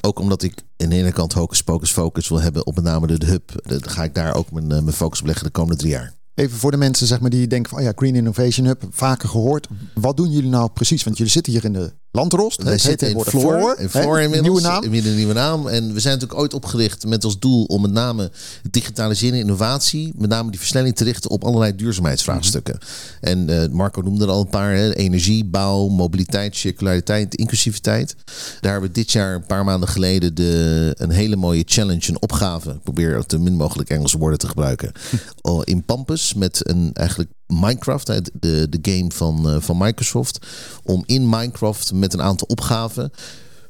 [0.00, 3.06] ook omdat ik aan de ene kant hocus pocus focus wil hebben op met name
[3.06, 3.52] de, hub.
[3.62, 6.14] Dan ga ik daar ook mijn, eh, mijn focus op leggen de komende drie jaar.
[6.34, 9.28] Even voor de mensen zeg maar, die denken van oh ja, Green Innovation Hub, vaker
[9.28, 9.68] gehoord.
[9.94, 11.04] Wat doen jullie nou precies?
[11.04, 12.62] Want jullie zitten hier in de Landrost.
[12.62, 13.76] Wij zitten in Floor.
[13.78, 14.42] In Floor inmiddels.
[14.42, 14.82] Nieuwe naam.
[14.84, 15.66] Een nieuwe naam.
[15.66, 18.30] En we zijn natuurlijk ooit opgericht met als doel om met name
[18.70, 22.78] digitalisering, innovatie, met name die versnelling te richten op allerlei duurzaamheidsvraagstukken.
[22.80, 23.30] Mhm.
[23.30, 28.14] En uh, Marco noemde er al een paar: hè, energie, bouw, mobiliteit, circulariteit, inclusiviteit.
[28.60, 32.22] Daar hebben we dit jaar een paar maanden geleden de, een hele mooie challenge, een
[32.22, 32.70] opgave.
[32.70, 34.92] Ik probeer het te min mogelijk Engelse woorden te gebruiken.
[35.64, 40.46] in Pampus met een eigenlijk Minecraft, de, de game van, uh, van Microsoft,
[40.82, 43.12] om in Minecraft met een aantal opgaven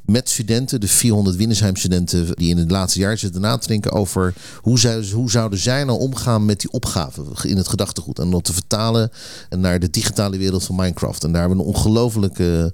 [0.04, 3.92] met studenten, de 400 Winnesheim studenten die in het laatste jaar zitten na te denken
[3.92, 8.30] over hoe, zij, hoe zouden zij nou omgaan met die opgaven in het gedachtegoed en
[8.30, 9.10] dat te vertalen
[9.58, 11.24] naar de digitale wereld van Minecraft.
[11.24, 12.72] En daar hebben we een ongelofelijke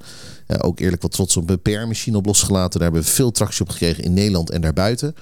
[0.59, 2.81] ook eerlijk wat trots op een PR-machine op losgelaten.
[2.81, 5.15] Daar hebben we veel tractie op gekregen in Nederland en daarbuiten.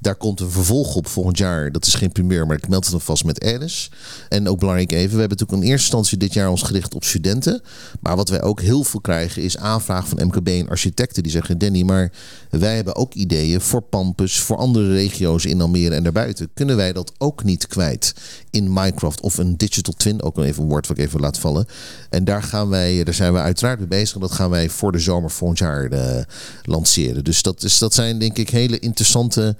[0.00, 1.72] Daar komt een vervolg op volgend jaar.
[1.72, 3.90] Dat is geen primeur, maar ik meld het alvast met Eris.
[4.28, 7.04] En ook belangrijk even, we hebben natuurlijk in eerste instantie dit jaar ons gericht op
[7.04, 7.62] studenten.
[8.00, 11.22] Maar wat wij ook heel veel krijgen is aanvraag van MKB en architecten.
[11.22, 12.12] Die zeggen, Danny, maar
[12.50, 16.48] wij hebben ook ideeën voor Pampus, voor andere regio's in Almere en daarbuiten.
[16.54, 18.14] Kunnen wij dat ook niet kwijt
[18.50, 20.22] in Minecraft of een digital twin?
[20.22, 21.66] Ook nog even een woord wat ik even laat vallen.
[22.10, 24.14] En daar gaan wij, daar zijn we uiteraard mee bezig.
[24.14, 26.22] En dat gaan wij voor de zomer volgend jaar uh,
[26.62, 27.24] lanceren.
[27.24, 29.56] Dus dat, is, dat zijn denk ik hele interessante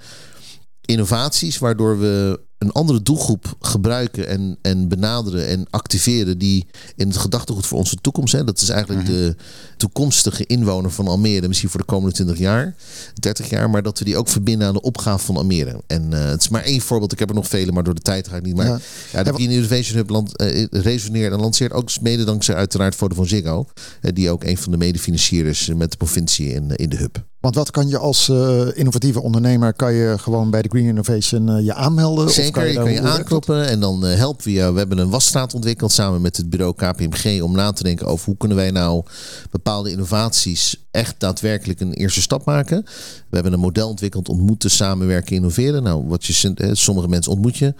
[0.81, 6.65] innovaties, waardoor we een andere doelgroep gebruiken en, en benaderen en activeren die
[6.95, 8.45] in het gedachtegoed voor onze toekomst zijn.
[8.45, 9.11] Dat is eigenlijk mhm.
[9.11, 9.35] de
[9.77, 12.75] toekomstige inwoner van Almere, misschien voor de komende 20 jaar,
[13.13, 15.81] 30 jaar, maar dat we die ook verbinden aan de opgave van Almere.
[15.87, 18.01] En uh, het is maar één voorbeeld, ik heb er nog vele, maar door de
[18.01, 18.55] tijd ga ik niet.
[18.55, 18.79] Maar ja,
[19.11, 23.27] ja de Green Innovation Hub land, uh, resoneert en lanceert ook mede dankzij uiteraard van
[23.27, 23.67] Ziggo,
[24.01, 27.25] uh, die ook een van de medefinanciers met de provincie in, in de hub.
[27.47, 31.49] Want wat kan je als uh, innovatieve ondernemer, kan je gewoon bij de Green Innovation
[31.49, 32.29] uh, je aanmelden?
[32.29, 34.71] Zeker, of kan je, je kan je aankloppen en dan uh, helpen we je.
[34.71, 38.25] We hebben een wasstraat ontwikkeld samen met het bureau KPMG om na te denken over
[38.25, 39.03] hoe kunnen wij nou
[39.51, 42.83] bepaalde innovaties echt daadwerkelijk een eerste stap maken.
[43.29, 45.83] We hebben een model ontwikkeld, ontmoeten, samenwerken, innoveren.
[45.83, 47.73] Nou, wat je, sommige mensen ontmoet je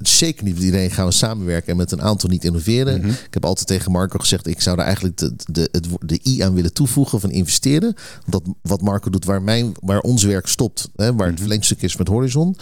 [0.00, 3.00] zeker niet met iedereen gaan we samenwerken en met een aantal niet innoveren.
[3.00, 3.08] Mhm.
[3.08, 6.40] Ik heb altijd tegen Marco gezegd, ik zou daar eigenlijk de, de, de, de I
[6.40, 7.94] aan willen toevoegen van investeren.
[8.26, 11.40] Dat wat Marco doet, waar, mijn, waar ons werk stopt, hè, waar het Mhm.
[11.40, 12.56] verlengstuk is met Horizon.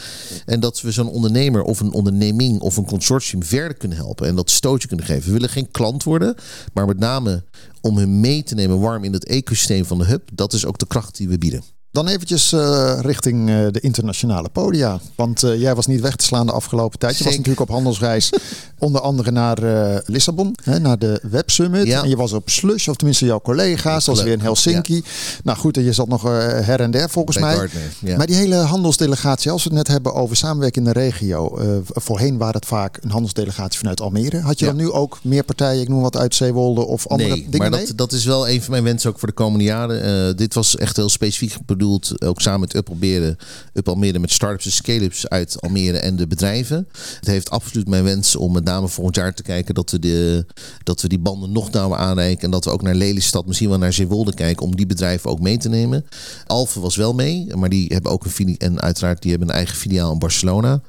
[0.46, 4.36] En dat we zo'n ondernemer of een onderneming of een consortium verder kunnen helpen en
[4.36, 5.26] dat stootje kunnen geven.
[5.26, 6.34] We willen geen klant worden,
[6.72, 7.42] maar met name
[7.84, 10.28] om hun mee te nemen warm in het ecosysteem van de hub.
[10.32, 11.73] Dat is ook de kracht die we bieden.
[11.94, 15.00] Dan eventjes uh, richting uh, de internationale podia.
[15.14, 17.12] Want uh, jij was niet weg te slaan de afgelopen tijd.
[17.12, 17.30] Je Zeker.
[17.30, 18.30] was natuurlijk op handelsreis.
[18.78, 19.58] onder andere naar
[20.06, 21.86] Lissabon, hè, naar de Web Summit.
[21.86, 22.02] Ja.
[22.02, 24.06] En je was op Slush, of tenminste jouw collega's.
[24.06, 24.94] Was weer in Helsinki.
[24.94, 25.00] Ja.
[25.44, 27.68] Nou goed, je zat nog her en der volgens Bij mij.
[27.98, 28.16] Ja.
[28.16, 31.58] Maar die hele handelsdelegatie, als we het net hebben over samenwerking in de regio.
[31.86, 34.40] voorheen waren het vaak een handelsdelegatie vanuit Almere.
[34.40, 37.46] Had je dan nu ook meer partijen, ik noem wat uit Zeewolde of andere nee,
[37.50, 37.86] dingen maar mee?
[37.86, 40.36] dat, dat is wel een van mijn wensen ook voor de komende jaren.
[40.36, 41.82] Dit was echt heel specifiek bedoeld,
[42.24, 43.36] ook samen met Up Almere,
[43.72, 46.88] Up Almere met start-ups en scale-ups uit Almere en de bedrijven.
[47.18, 50.46] Het heeft absoluut mijn wens om met name volgend jaar te kijken dat we, de,
[50.82, 52.44] dat we die banden nog nauwer aanreiken.
[52.44, 55.40] En dat we ook naar Lelystad, misschien wel naar Zeewolde kijken om die bedrijven ook
[55.40, 56.04] mee te nemen.
[56.46, 59.54] Alphen was wel mee, maar die hebben ook een filiaal en uiteraard die hebben een
[59.54, 60.82] eigen filiaal in Barcelona.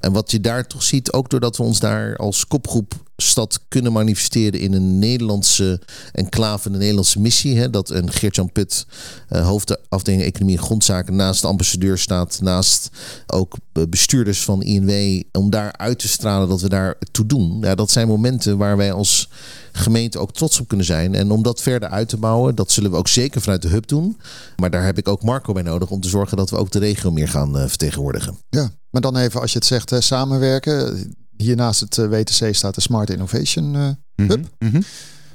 [0.00, 3.92] En wat je daar toch ziet, ook doordat we ons daar als kopgroep stad kunnen
[3.92, 5.80] manifesteren in een Nederlandse
[6.12, 7.58] enclave, een Nederlandse missie.
[7.58, 8.86] Hè, dat een Geert-Jan Put,
[9.30, 12.90] uh, hoofdafdeling Economie en Grondzaken, naast de ambassadeur staat, naast
[13.26, 13.56] ook
[13.88, 17.58] bestuurders van INW, om daar uit te stralen dat we daar toe doen.
[17.60, 19.28] Ja, dat zijn momenten waar wij als
[19.72, 21.14] gemeente ook trots op kunnen zijn.
[21.14, 23.86] En om dat verder uit te bouwen, dat zullen we ook zeker vanuit de hub
[23.86, 24.20] doen.
[24.56, 26.78] Maar daar heb ik ook Marco bij nodig om te zorgen dat we ook de
[26.78, 28.38] regio meer gaan uh, vertegenwoordigen.
[28.50, 31.14] Ja, maar dan even als je het zegt, samenwerken.
[31.36, 34.46] Hier naast het uh, WTC staat de Smart Innovation uh, Hub.
[34.58, 34.82] Mm -hmm.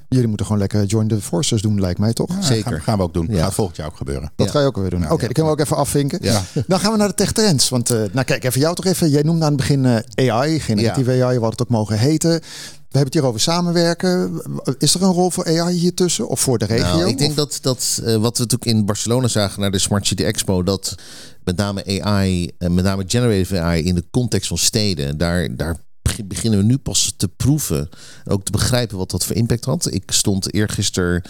[0.09, 2.29] Jullie moeten gewoon lekker join the forces doen, lijkt mij toch?
[2.29, 2.71] Ja, Zeker.
[2.71, 3.27] Gaan, gaan, we ook doen.
[3.29, 3.43] Ja.
[3.43, 4.31] Gaat volgend jaar ook gebeuren.
[4.35, 4.51] Dat Ja.
[4.51, 5.03] ga je ook weer doen.
[5.03, 5.25] Oké, okay, ja.
[5.25, 6.19] dat kunnen we ook even afvinken.
[6.21, 6.43] Ja.
[6.67, 7.69] Dan gaan we naar de tech trends.
[7.69, 9.09] Want uh, nou kijk, even jou toch even.
[9.09, 9.83] Jij noemde aan het begin
[10.15, 12.29] uh, AI, generatieve AI, wat het ook mogen heten.
[12.29, 14.41] We hebben het hier over samenwerken.
[14.77, 16.97] Is er een rol voor AI hier tussen of voor de regio?
[16.97, 19.79] Nou, ik denk Of- dat, dat uh, wat we natuurlijk in Barcelona zagen naar de
[19.79, 20.95] Smart City Expo, dat
[21.43, 25.77] met name AI, en met name generative AI in de context van steden, daar, daar
[26.25, 27.89] beginnen we nu pas te proeven.
[28.25, 29.93] Ook te begrijpen wat dat voor impact had.
[29.93, 31.21] Ik stond eergisteren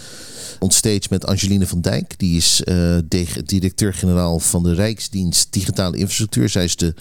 [0.58, 2.18] on stage met Angeline van Dijk.
[2.18, 2.98] Die is uh,
[3.44, 6.48] directeur-generaal van de Rijksdienst Digitale Infrastructuur.
[6.48, 6.94] Zij is de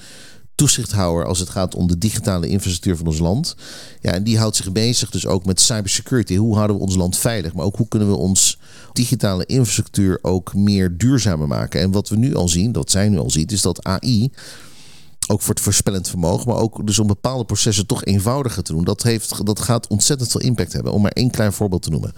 [0.57, 3.55] toezichthouder als het gaat om de digitale infrastructuur van ons land.
[4.01, 6.35] Ja, en die houdt zich bezig dus ook met cybersecurity.
[6.35, 7.53] Hoe houden we ons land veilig?
[7.53, 8.59] Maar ook hoe kunnen we ons
[8.93, 11.81] digitale infrastructuur ook meer duurzamer maken?
[11.81, 14.31] En wat we nu al zien, dat zij nu al ziet, is dat AI
[15.27, 18.83] ook voor het voorspellend vermogen, maar ook dus om bepaalde processen toch eenvoudiger te doen.
[18.83, 20.93] Dat, heeft, dat gaat ontzettend veel impact hebben.
[20.93, 22.13] Om maar één klein voorbeeld te noemen.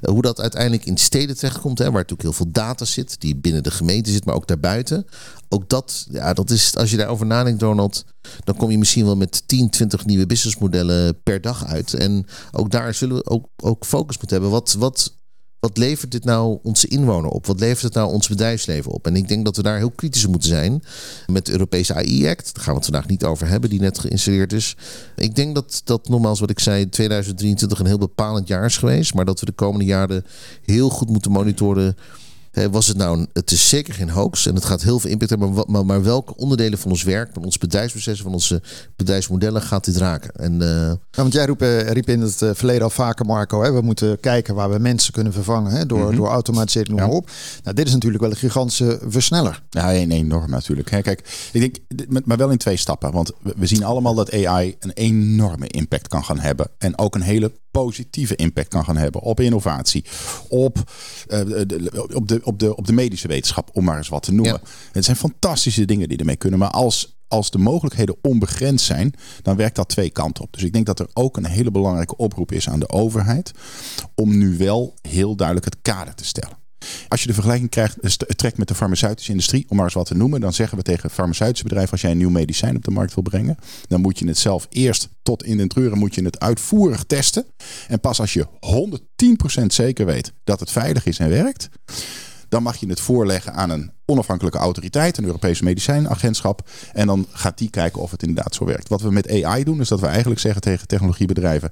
[0.00, 3.36] Uh, hoe dat uiteindelijk in steden terechtkomt, hè, waar natuurlijk heel veel data zit, die
[3.36, 5.06] binnen de gemeente zit, maar ook daarbuiten.
[5.48, 8.04] Ook dat, ja, dat is, als je daarover nadenkt, Donald,
[8.44, 11.94] dan kom je misschien wel met 10, 20 nieuwe businessmodellen per dag uit.
[11.94, 14.50] En ook daar zullen we ook, ook focus moeten hebben.
[14.50, 15.14] Wat, wat,
[15.62, 17.46] wat levert dit nou onze inwoner op?
[17.46, 19.06] Wat levert het nou ons bedrijfsleven op?
[19.06, 20.82] En ik denk dat we daar heel kritisch moeten zijn
[21.26, 22.54] met de Europese AI-act.
[22.54, 24.76] Daar gaan we het vandaag niet over hebben, die net geïnstalleerd is.
[25.16, 29.14] Ik denk dat dat, nogmaals wat ik zei, 2023 een heel bepalend jaar is geweest.
[29.14, 30.24] Maar dat we de komende jaren
[30.64, 31.96] heel goed moeten monitoren.
[32.70, 35.30] Was het nou, een, het is zeker geen hoax en het gaat heel veel impact
[35.30, 38.62] hebben, maar, maar, maar welke onderdelen van ons werk, van ons bedrijfsprocessen, van onze
[38.96, 40.30] bedrijfsmodellen gaat dit raken?
[40.34, 43.62] En, uh, Ja, want jij roep, uh, riep in het uh, verleden al vaker, Marco.
[43.62, 46.16] Hè, we moeten kijken waar we mensen kunnen vervangen hè, door, Mhm.
[46.16, 47.16] door automatisering, noem maar Ja.
[47.16, 47.30] op.
[47.62, 49.62] Nou, dit is natuurlijk wel een gigantische versneller.
[49.70, 50.90] Ja, een enorm natuurlijk.
[50.90, 51.00] Hè.
[51.02, 53.12] Kijk, ik denk, maar wel in twee stappen.
[53.12, 56.68] Want we zien allemaal dat AI een enorme impact kan gaan hebben.
[56.78, 60.04] En ook een hele positieve impact kan gaan hebben op innovatie,
[60.48, 60.78] op,
[61.28, 64.32] eh, de, op, de, op, de, op de medische wetenschap, om maar eens wat te
[64.32, 64.60] noemen.
[64.64, 64.68] Ja.
[64.92, 66.58] Het zijn fantastische dingen die ermee kunnen.
[66.58, 70.52] Maar als, als de mogelijkheden onbegrensd zijn, dan werkt dat twee kanten op.
[70.52, 73.52] Dus ik denk dat er ook een hele belangrijke oproep is aan de overheid
[74.14, 76.60] om nu wel heel duidelijk het kader te stellen.
[77.08, 80.06] Als je de vergelijking krijgt, st- trekt met de farmaceutische industrie, om maar eens wat
[80.06, 82.90] te noemen, dan zeggen we tegen farmaceutische bedrijven: als jij een nieuw medicijn op de
[82.90, 83.56] markt wil brengen,
[83.88, 87.44] dan moet je het zelf eerst tot in den treuren moet je het uitvoerig testen.
[87.88, 88.46] En pas als je
[89.62, 91.68] 110% zeker weet dat het veilig is en werkt,
[92.52, 96.68] dan mag je het voorleggen aan een onafhankelijke autoriteit, een Europese medicijnagentschap.
[96.92, 98.88] En dan gaat die kijken of het inderdaad zo werkt.
[98.88, 101.70] Wat we met AI doen, is dat we eigenlijk zeggen tegen technologiebedrijven: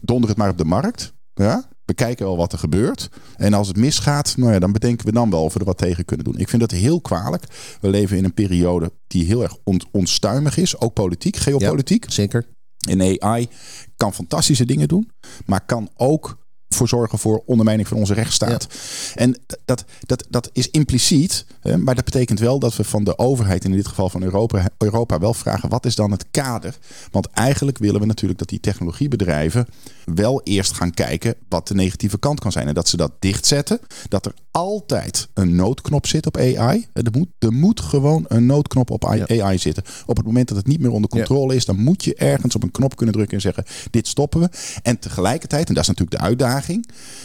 [0.00, 1.12] donder het maar op de markt.
[1.34, 1.68] Ja?
[1.84, 3.08] we kijken wel wat er gebeurt.
[3.36, 5.78] En als het misgaat, nou ja, dan bedenken we dan wel of we er wat
[5.78, 6.38] tegen kunnen doen.
[6.38, 7.44] Ik vind dat heel kwalijk.
[7.80, 9.56] We leven in een periode die heel erg
[9.90, 10.80] onstuimig is.
[10.80, 12.04] Ook politiek, geopolitiek.
[12.04, 12.46] Ja, zeker.
[12.88, 13.48] En AI
[13.96, 15.10] kan fantastische dingen doen.
[15.44, 18.66] Maar kan ook voor zorgen voor ondermijning van onze rechtsstaat.
[19.14, 23.64] En dat, dat, dat is impliciet, maar dat betekent wel dat we van de overheid,
[23.64, 26.78] in dit geval van Europa, Europa, wel vragen: wat is dan het kader?
[27.10, 29.66] Want eigenlijk willen we natuurlijk dat die technologiebedrijven
[30.14, 32.68] wel eerst gaan kijken wat de negatieve kant kan zijn.
[32.68, 33.80] En dat ze dat dichtzetten.
[34.08, 36.86] Dat er altijd een noodknop zit op AI.
[36.92, 39.82] Er moet, er moet gewoon een noodknop op AI zitten.
[40.06, 42.62] Op het moment dat het niet meer onder controle is, dan moet je ergens op
[42.62, 44.48] een knop kunnen drukken en zeggen: dit stoppen we.
[44.82, 46.55] En tegelijkertijd, en dat is natuurlijk de uitdaging,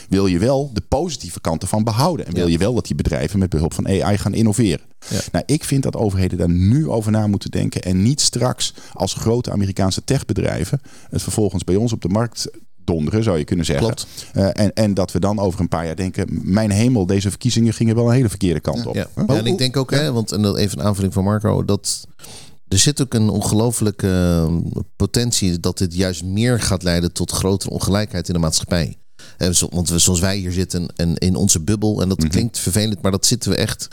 [0.10, 2.26] wil je wel de positieve kanten van behouden.
[2.26, 4.86] En wil je wel dat die bedrijven met behulp van AI gaan innoveren.
[5.32, 7.82] Nou, ik vind dat overheden daar nu over na moeten denken.
[7.82, 12.50] En niet straks als grote Amerikaanse techbedrijven het vervolgens bij ons op de markt
[12.84, 13.96] donderen, zou je kunnen zeggen.
[14.34, 17.74] Uh, en, en dat we dan over een paar jaar denken: mijn hemel, deze verkiezingen
[17.74, 18.96] gingen wel een hele verkeerde kant op.
[18.96, 22.08] Ja, en ik denk ook, hè, want en even een aanvulling van Marco, dat
[22.68, 27.72] er zit ook een ongelooflijke ehm, potentie dat dit juist meer gaat leiden tot grotere
[27.72, 28.98] ongelijkheid in de maatschappij.
[29.70, 32.30] Want zoals wij hier zitten en in onze bubbel, en dat mhm.
[32.30, 33.88] klinkt vervelend, maar dat zitten we echt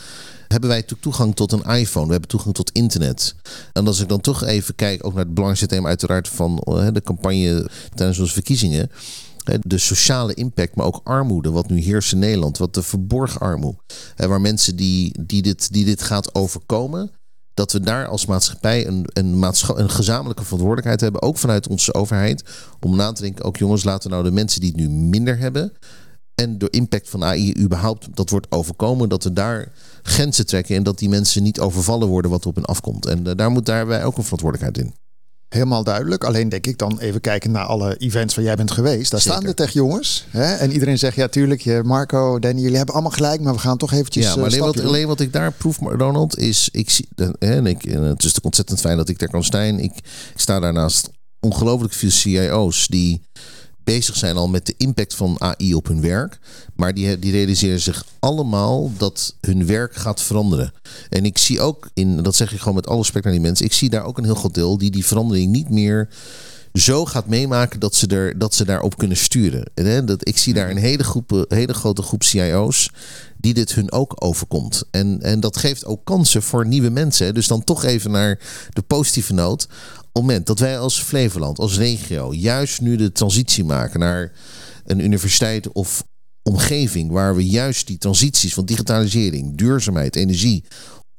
[0.49, 2.05] hebben wij toegang tot een iPhone.
[2.05, 3.35] We hebben toegang tot internet.
[3.73, 6.87] En als ik dan toch even kijk, ook naar het belangrijkste thema uiteraard van eh,
[6.93, 8.91] de campagne tijdens onze verkiezingen.
[9.61, 12.57] De sociale impact, maar ook armoede, wat nu heerst in Nederland.
[12.57, 13.77] Wat de verborgen armoede.
[14.15, 17.11] Waar mensen die, die, dit, die dit gaat overkomen,
[17.59, 19.43] dat we daar als maatschappij een, een,
[19.75, 22.43] een gezamenlijke verantwoordelijkheid hebben, ook vanuit onze overheid,
[22.79, 25.37] om na te denken, ook jongens, laten we nou de mensen die het nu minder
[25.37, 25.71] hebben,
[26.35, 29.71] en door impact van AI überhaupt dat wordt overkomen, dat we daar
[30.03, 33.05] grenzen trekken en dat die mensen niet overvallen worden wat op hen afkomt.
[33.05, 34.98] En uh, daar moet daarbij ook een verantwoordelijkheid in.
[35.49, 36.23] Helemaal duidelijk.
[36.23, 39.11] Alleen denk ik dan even kijken naar alle events waar jij bent geweest.
[39.11, 40.25] Daar staan de tech jongens.
[40.29, 40.53] Hè?
[40.53, 43.91] En iedereen zegt ja tuurlijk, Marco, Danny, jullie hebben allemaal gelijk, maar we gaan toch
[43.91, 44.25] eventjes.
[44.25, 47.07] Ja, maar alleen, wat, alleen wat ik daar proef, Donald, is ik zie.
[47.39, 49.79] En ik, het is ontzettend fijn dat ik daar kan staan.
[49.79, 50.03] Ik, ik
[50.35, 51.09] sta daarnaast
[51.39, 53.21] ongelooflijk veel CIO's die
[53.93, 56.39] bezig zijn al met de impact van AI op hun werk.
[56.75, 60.73] Maar die, die realiseren zich allemaal dat hun werk gaat veranderen.
[61.09, 63.65] En ik zie ook, in, dat zeg ik gewoon met alle respect naar die mensen,
[63.65, 66.09] ik zie daar ook een heel groot deel die die verandering niet meer
[66.73, 69.71] zo gaat meemaken dat ze, er, dat ze daarop kunnen sturen.
[69.73, 72.89] En, dat, ik zie daar een hele, groep, hele grote groep CIO's
[73.37, 74.83] die dit hun ook overkomt.
[74.91, 77.33] En, en dat geeft ook kansen voor nieuwe mensen.
[77.33, 78.39] Dus dan toch even naar
[78.73, 79.67] de positieve noot
[80.13, 84.31] moment dat wij als Flevoland, als regio, juist nu de transitie maken naar
[84.85, 86.03] een universiteit of
[86.43, 90.63] omgeving waar we juist die transities van digitalisering, duurzaamheid, energie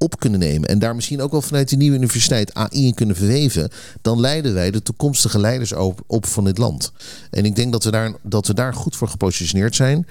[0.03, 3.17] op kunnen nemen en daar misschien ook wel vanuit die nieuwe universiteit AI in kunnen
[3.17, 3.71] verweven,
[4.03, 6.93] dan leiden wij de toekomstige leiders op, op van dit land.
[7.31, 10.07] En ik denk dat we daar, dat we daar goed voor gepositioneerd zijn.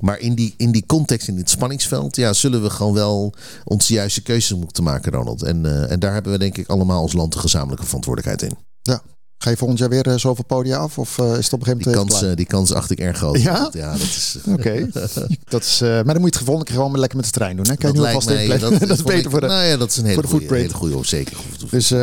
[0.00, 3.92] Maar in die, in die context, in dit spanningsveld, ja, zullen we gewoon wel onze
[3.92, 5.42] juiste keuzes moeten maken, Ronald.
[5.42, 8.58] En, uh, en daar hebben we denk ik allemaal als land een gezamenlijke verantwoordelijkheid in.
[8.82, 9.02] Ja,
[9.38, 10.98] Ga je volgend jaar weer uh, zoveel podia af?
[10.98, 12.10] Of uh, is het op een gegeven moment.
[12.10, 13.42] Die kans, uh, die kans acht ik erg groot.
[13.42, 13.70] Ja?
[13.72, 14.36] Ja, dat is.
[14.48, 14.88] Oké.
[15.48, 17.66] dat is maar dan moet je het gevonden gewoon lekker met de trein doen.
[17.66, 17.92] Hè?
[17.92, 19.46] Dat vast mij, dat, dat, is beter voor de.
[19.46, 21.36] Nou ja, dat is een hele goede, hele goede, zeker.
[21.70, 21.94] Dus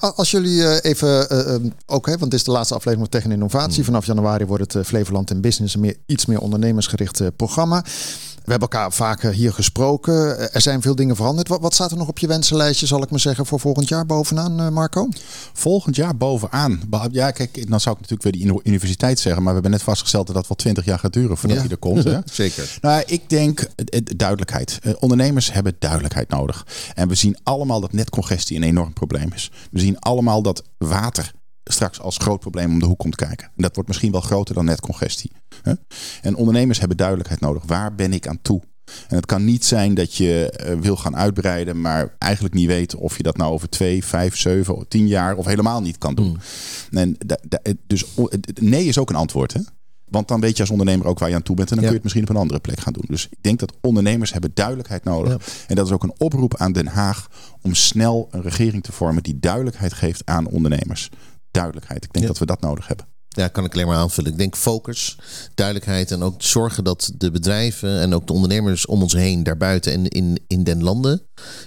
[0.00, 3.74] als jullie even oké, okay, want dit is de laatste aflevering van Tech en Innovatie.
[3.74, 3.84] Hmm.
[3.84, 7.84] Vanaf januari wordt het Flevoland en Business een meer, iets meer ondernemersgericht programma.
[8.50, 10.52] We hebben elkaar vaker hier gesproken.
[10.52, 11.48] Er zijn veel dingen veranderd.
[11.48, 14.06] Wat, wat, staat er nog op je wensenlijstje, zal ik maar zeggen, voor volgend jaar
[14.06, 15.08] bovenaan, eh, Marco?
[15.52, 16.80] Volgend jaar bovenaan.
[17.10, 19.42] Ja, kijk, dan zou ik natuurlijk weer die universiteit zeggen.
[19.42, 21.68] Maar we hebben net vastgesteld dat dat wel twintig jaar gaat duren voordat ja.
[21.70, 22.04] er komt.
[22.04, 22.18] Hè?
[22.32, 22.78] Zeker.
[22.80, 23.68] Nou, ik denk
[24.16, 24.78] duidelijkheid.
[24.82, 26.66] Eh, ondernemers hebben duidelijkheid nodig.
[26.94, 29.50] En we zien allemaal dat netcongestie een enorm probleem is.
[29.70, 31.32] We zien allemaal dat water
[31.64, 33.46] straks als groot probleem om de hoek komt kijken.
[33.46, 35.32] En dat wordt misschien wel groter dan net congestie.
[36.22, 37.62] En ondernemers hebben duidelijkheid nodig.
[37.66, 38.62] Waar ben ik aan toe?
[39.08, 42.94] En het kan niet zijn dat je eh, wil gaan uitbreiden, maar eigenlijk niet weet
[42.94, 46.38] of je dat nou over twee, vijf, zeven, tien jaar of helemaal niet kan doen.
[46.90, 46.98] Mm.
[46.98, 47.16] En
[47.86, 48.04] dus
[48.60, 49.52] nee is ook een antwoord.
[49.52, 49.60] Hè?
[50.04, 51.70] Want dan weet je als ondernemer ook waar je aan toe bent.
[51.70, 53.04] En dan kun je het misschien op een andere plek gaan doen.
[53.08, 55.64] Dus ik denk dat ondernemers hebben duidelijkheid nodig.
[55.66, 57.28] En dat is ook een oproep aan Den Haag
[57.62, 61.10] om snel een regering te vormen die duidelijkheid geeft aan ondernemers
[61.50, 62.04] duidelijkheid.
[62.04, 63.06] Ik denk dat we dat nodig hebben.
[63.28, 64.32] Ja, kan ik alleen maar aanvullen.
[64.32, 65.18] Ik denk focus,
[65.54, 69.92] duidelijkheid en ook zorgen dat de bedrijven en ook de ondernemers om ons heen, daarbuiten
[69.92, 71.22] en in, in den landen,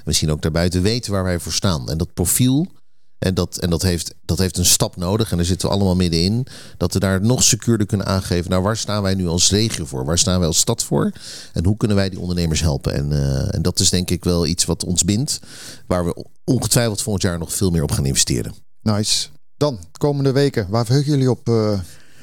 [0.05, 1.89] misschien ook daarbuiten, weten waar wij voor staan.
[1.89, 2.67] En dat profiel,
[3.23, 5.95] en, dat, en dat, heeft, dat heeft een stap nodig en daar zitten we allemaal
[5.95, 8.49] middenin, dat we daar nog secuurder kunnen aangeven.
[8.49, 10.05] Nou, waar staan wij nu als regio voor?
[10.05, 11.11] Waar staan wij als stad voor?
[11.53, 12.93] En hoe kunnen wij die ondernemers helpen?
[12.93, 15.39] En, uh, en dat is denk ik wel iets wat ons bindt,
[15.87, 18.53] waar we ongetwijfeld volgend jaar nog veel meer op gaan investeren.
[18.81, 19.27] Nice.
[19.63, 21.47] Dan, komende weken, waar verheugen jullie op?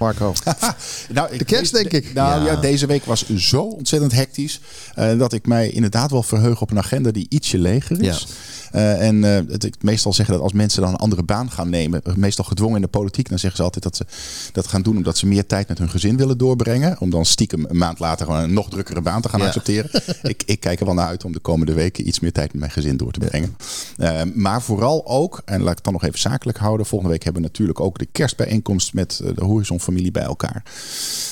[0.01, 0.33] Marco?
[1.13, 2.15] nou, de kerst, denk ik.
[2.15, 2.57] Nou ja.
[2.57, 4.61] deze week was zo ontzettend hectisch.
[4.99, 8.27] Uh, dat ik mij inderdaad wel verheug op een agenda die ietsje leger is.
[8.73, 8.79] Ja.
[8.81, 12.03] Uh, en uh, het, meestal zeggen dat als mensen dan een andere baan gaan nemen,
[12.17, 14.05] meestal gedwongen in de politiek, dan zeggen ze altijd dat ze
[14.53, 17.01] dat gaan doen omdat ze meer tijd met hun gezin willen doorbrengen.
[17.01, 19.47] Om dan stiekem een maand later gewoon een nog drukkere baan te gaan ja.
[19.47, 19.91] accepteren.
[20.23, 22.61] ik, ik kijk er wel naar uit om de komende weken iets meer tijd met
[22.61, 23.57] mijn gezin door te brengen.
[23.99, 26.87] Uh, maar vooral ook, en laat ik het dan nog even zakelijk houden.
[26.87, 29.45] Volgende week hebben we natuurlijk ook de kerstbijeenkomst met de
[29.91, 30.62] Horizon-familie bij elkaar.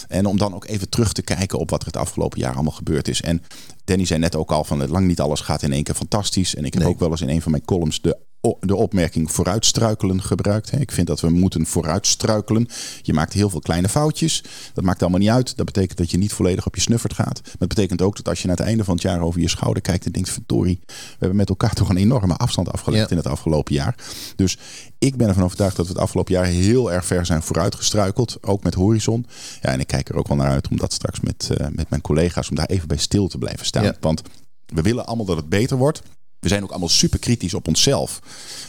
[0.09, 2.73] En om dan ook even terug te kijken op wat er het afgelopen jaar allemaal
[2.73, 3.21] gebeurd is.
[3.21, 3.43] En
[3.85, 6.55] Danny zei net ook al van lang niet alles gaat in één keer fantastisch.
[6.55, 6.93] En ik heb nee.
[6.93, 8.19] ook wel eens in een van mijn columns de
[8.61, 10.81] de opmerking vooruitstruikelen gebruikt.
[10.81, 12.69] Ik vind dat we moeten vooruitstruikelen.
[13.03, 14.45] Je maakt heel veel kleine foutjes.
[14.75, 15.57] Dat maakt allemaal niet uit.
[15.57, 17.41] Dat betekent dat je niet volledig op je snuffert gaat.
[17.45, 19.49] Maar dat betekent ook dat als je naar het einde van het jaar over je
[19.49, 23.11] schouder kijkt en denkt: verdorie, we hebben met elkaar toch een enorme afstand afgelegd ja.
[23.11, 23.95] in het afgelopen jaar.
[24.37, 24.59] Dus
[24.99, 28.39] ik ben ervan overtuigd dat we het afgelopen jaar heel erg ver zijn vooruitgestruikeld.
[28.41, 29.27] Ook met Horizon.
[29.61, 31.91] Ja, en ik kijk er ook wel naar uit om dat straks met, uh, met
[31.91, 33.85] mijn collega's, om daar even bij stil te blijven staan.
[33.85, 33.97] Ja.
[34.01, 34.23] Want
[34.67, 36.03] we willen allemaal dat het beter wordt.
[36.41, 38.21] We zijn ook allemaal super kritisch op onszelf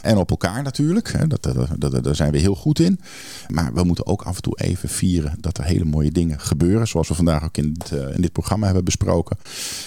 [0.01, 1.29] en op elkaar natuurlijk.
[1.29, 2.99] Dat, dat, dat, daar zijn we heel goed in.
[3.47, 6.87] Maar we moeten ook af en toe even vieren dat er hele mooie dingen gebeuren.
[6.87, 9.37] Zoals we vandaag ook in, het, in dit programma hebben besproken.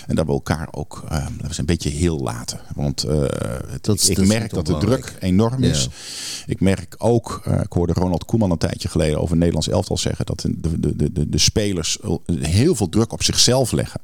[0.07, 1.27] En dat we elkaar ook uh,
[1.57, 2.61] een beetje heel laten.
[2.75, 3.25] Want uh,
[3.83, 5.83] het, ik merk dat de druk enorm is.
[5.83, 5.91] Ja.
[6.47, 10.27] Ik merk ook, uh, ik hoorde Ronald Koeman een tijdje geleden over Nederlands elftal zeggen.
[10.27, 11.99] Dat de, de, de, de, de spelers
[12.41, 14.01] heel veel druk op zichzelf leggen.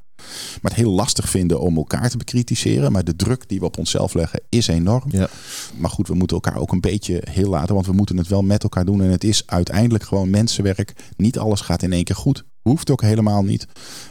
[0.63, 2.93] Maar het heel lastig vinden om elkaar te bekritiseren.
[2.93, 5.09] Maar de druk die we op onszelf leggen is enorm.
[5.11, 5.29] Ja.
[5.77, 7.75] Maar goed, we moeten elkaar ook een beetje heel laten.
[7.75, 9.03] Want we moeten het wel met elkaar doen.
[9.03, 10.95] En het is uiteindelijk gewoon mensenwerk.
[11.17, 12.45] Niet alles gaat in één keer goed.
[12.63, 13.67] Hoeft ook helemaal niet.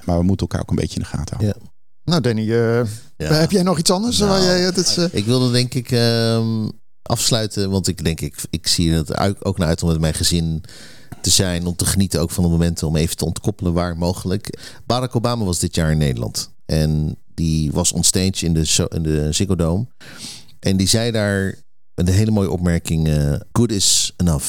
[0.05, 1.61] Maar we moeten elkaar ook een beetje in de gaten houden.
[1.63, 1.69] Ja.
[2.03, 2.83] Nou, Danny, uh,
[3.17, 3.33] ja.
[3.33, 4.17] heb jij nog iets anders?
[4.17, 5.05] Nou, waar jij, het, uh...
[5.11, 6.65] Ik wilde denk ik uh,
[7.01, 7.69] afsluiten.
[7.69, 10.63] Want ik denk, ik, ik zie het ook naar uit om met mijn gezin
[11.21, 11.65] te zijn.
[11.65, 14.59] Om te genieten ook van de momenten om even te ontkoppelen waar mogelijk.
[14.85, 16.51] Barack Obama was dit jaar in Nederland.
[16.65, 19.87] En die was onstage in de, in de Ziggo Dome.
[20.59, 21.55] En die zei daar
[21.95, 23.07] een hele mooie opmerking.
[23.07, 24.45] Uh, good is enough.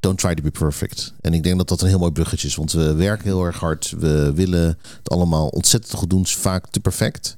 [0.00, 1.14] Don't try to be perfect.
[1.20, 2.54] En ik denk dat dat een heel mooi bruggetje is.
[2.54, 3.94] Want we werken heel erg hard.
[3.98, 6.26] We willen het allemaal ontzettend goed doen.
[6.26, 7.36] Vaak te perfect.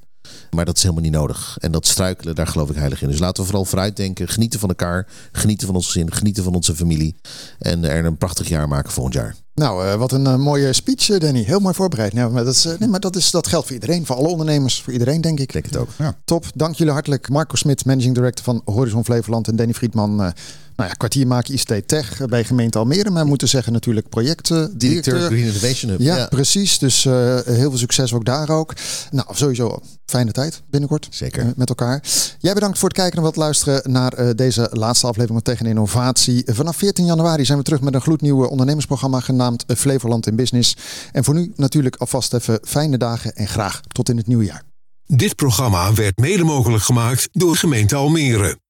[0.49, 1.57] Maar dat is helemaal niet nodig.
[1.59, 3.09] En dat struikelen, daar geloof ik heilig in.
[3.09, 4.27] Dus laten we vooral vooruitdenken.
[4.27, 5.07] Genieten van elkaar.
[5.31, 6.11] Genieten van ons gezin.
[6.11, 7.15] Genieten van onze familie.
[7.59, 9.35] En er een prachtig jaar maken volgend jaar.
[9.53, 11.43] Nou, uh, wat een uh, mooie speech, uh, Danny.
[11.43, 12.13] Heel mooi voorbereid.
[12.13, 14.05] Nou, maar dat, is, nee, maar dat, is, dat geldt voor iedereen.
[14.05, 14.81] Voor alle ondernemers.
[14.81, 15.53] Voor iedereen, denk ik.
[15.53, 15.89] Denk het ook.
[15.97, 16.17] Ja.
[16.25, 16.45] Top.
[16.55, 17.29] Dank jullie hartelijk.
[17.29, 19.47] Marco Smit, Managing Director van Horizon Flevoland.
[19.47, 20.33] En Danny Friedman,
[20.77, 23.09] nou ja, kwartier maken ICT Tech bij gemeente Almere.
[23.09, 24.77] Maar we moeten zeggen natuurlijk projectdirecteur.
[24.77, 25.99] Directeur Green Innovation Hub.
[25.99, 26.27] Ja, ja.
[26.27, 26.79] precies.
[26.79, 27.13] Dus uh,
[27.43, 28.73] heel veel succes ook daar ook.
[29.11, 31.07] Nou, sowieso fijne tijd binnenkort.
[31.09, 31.45] Zeker.
[31.45, 32.03] Uh, met elkaar.
[32.39, 35.63] Jij bedankt voor het kijken en wat luisteren naar uh, deze laatste aflevering van Tech
[35.63, 36.43] en Innovatie.
[36.45, 40.75] Vanaf 14 januari zijn we terug met een gloednieuwe ondernemersprogramma genaamd Flevoland in Business.
[41.11, 44.63] En voor nu natuurlijk alvast even fijne dagen en graag tot in het nieuwe jaar.
[45.05, 48.57] Dit programma werd mede mogelijk gemaakt door gemeente Almere.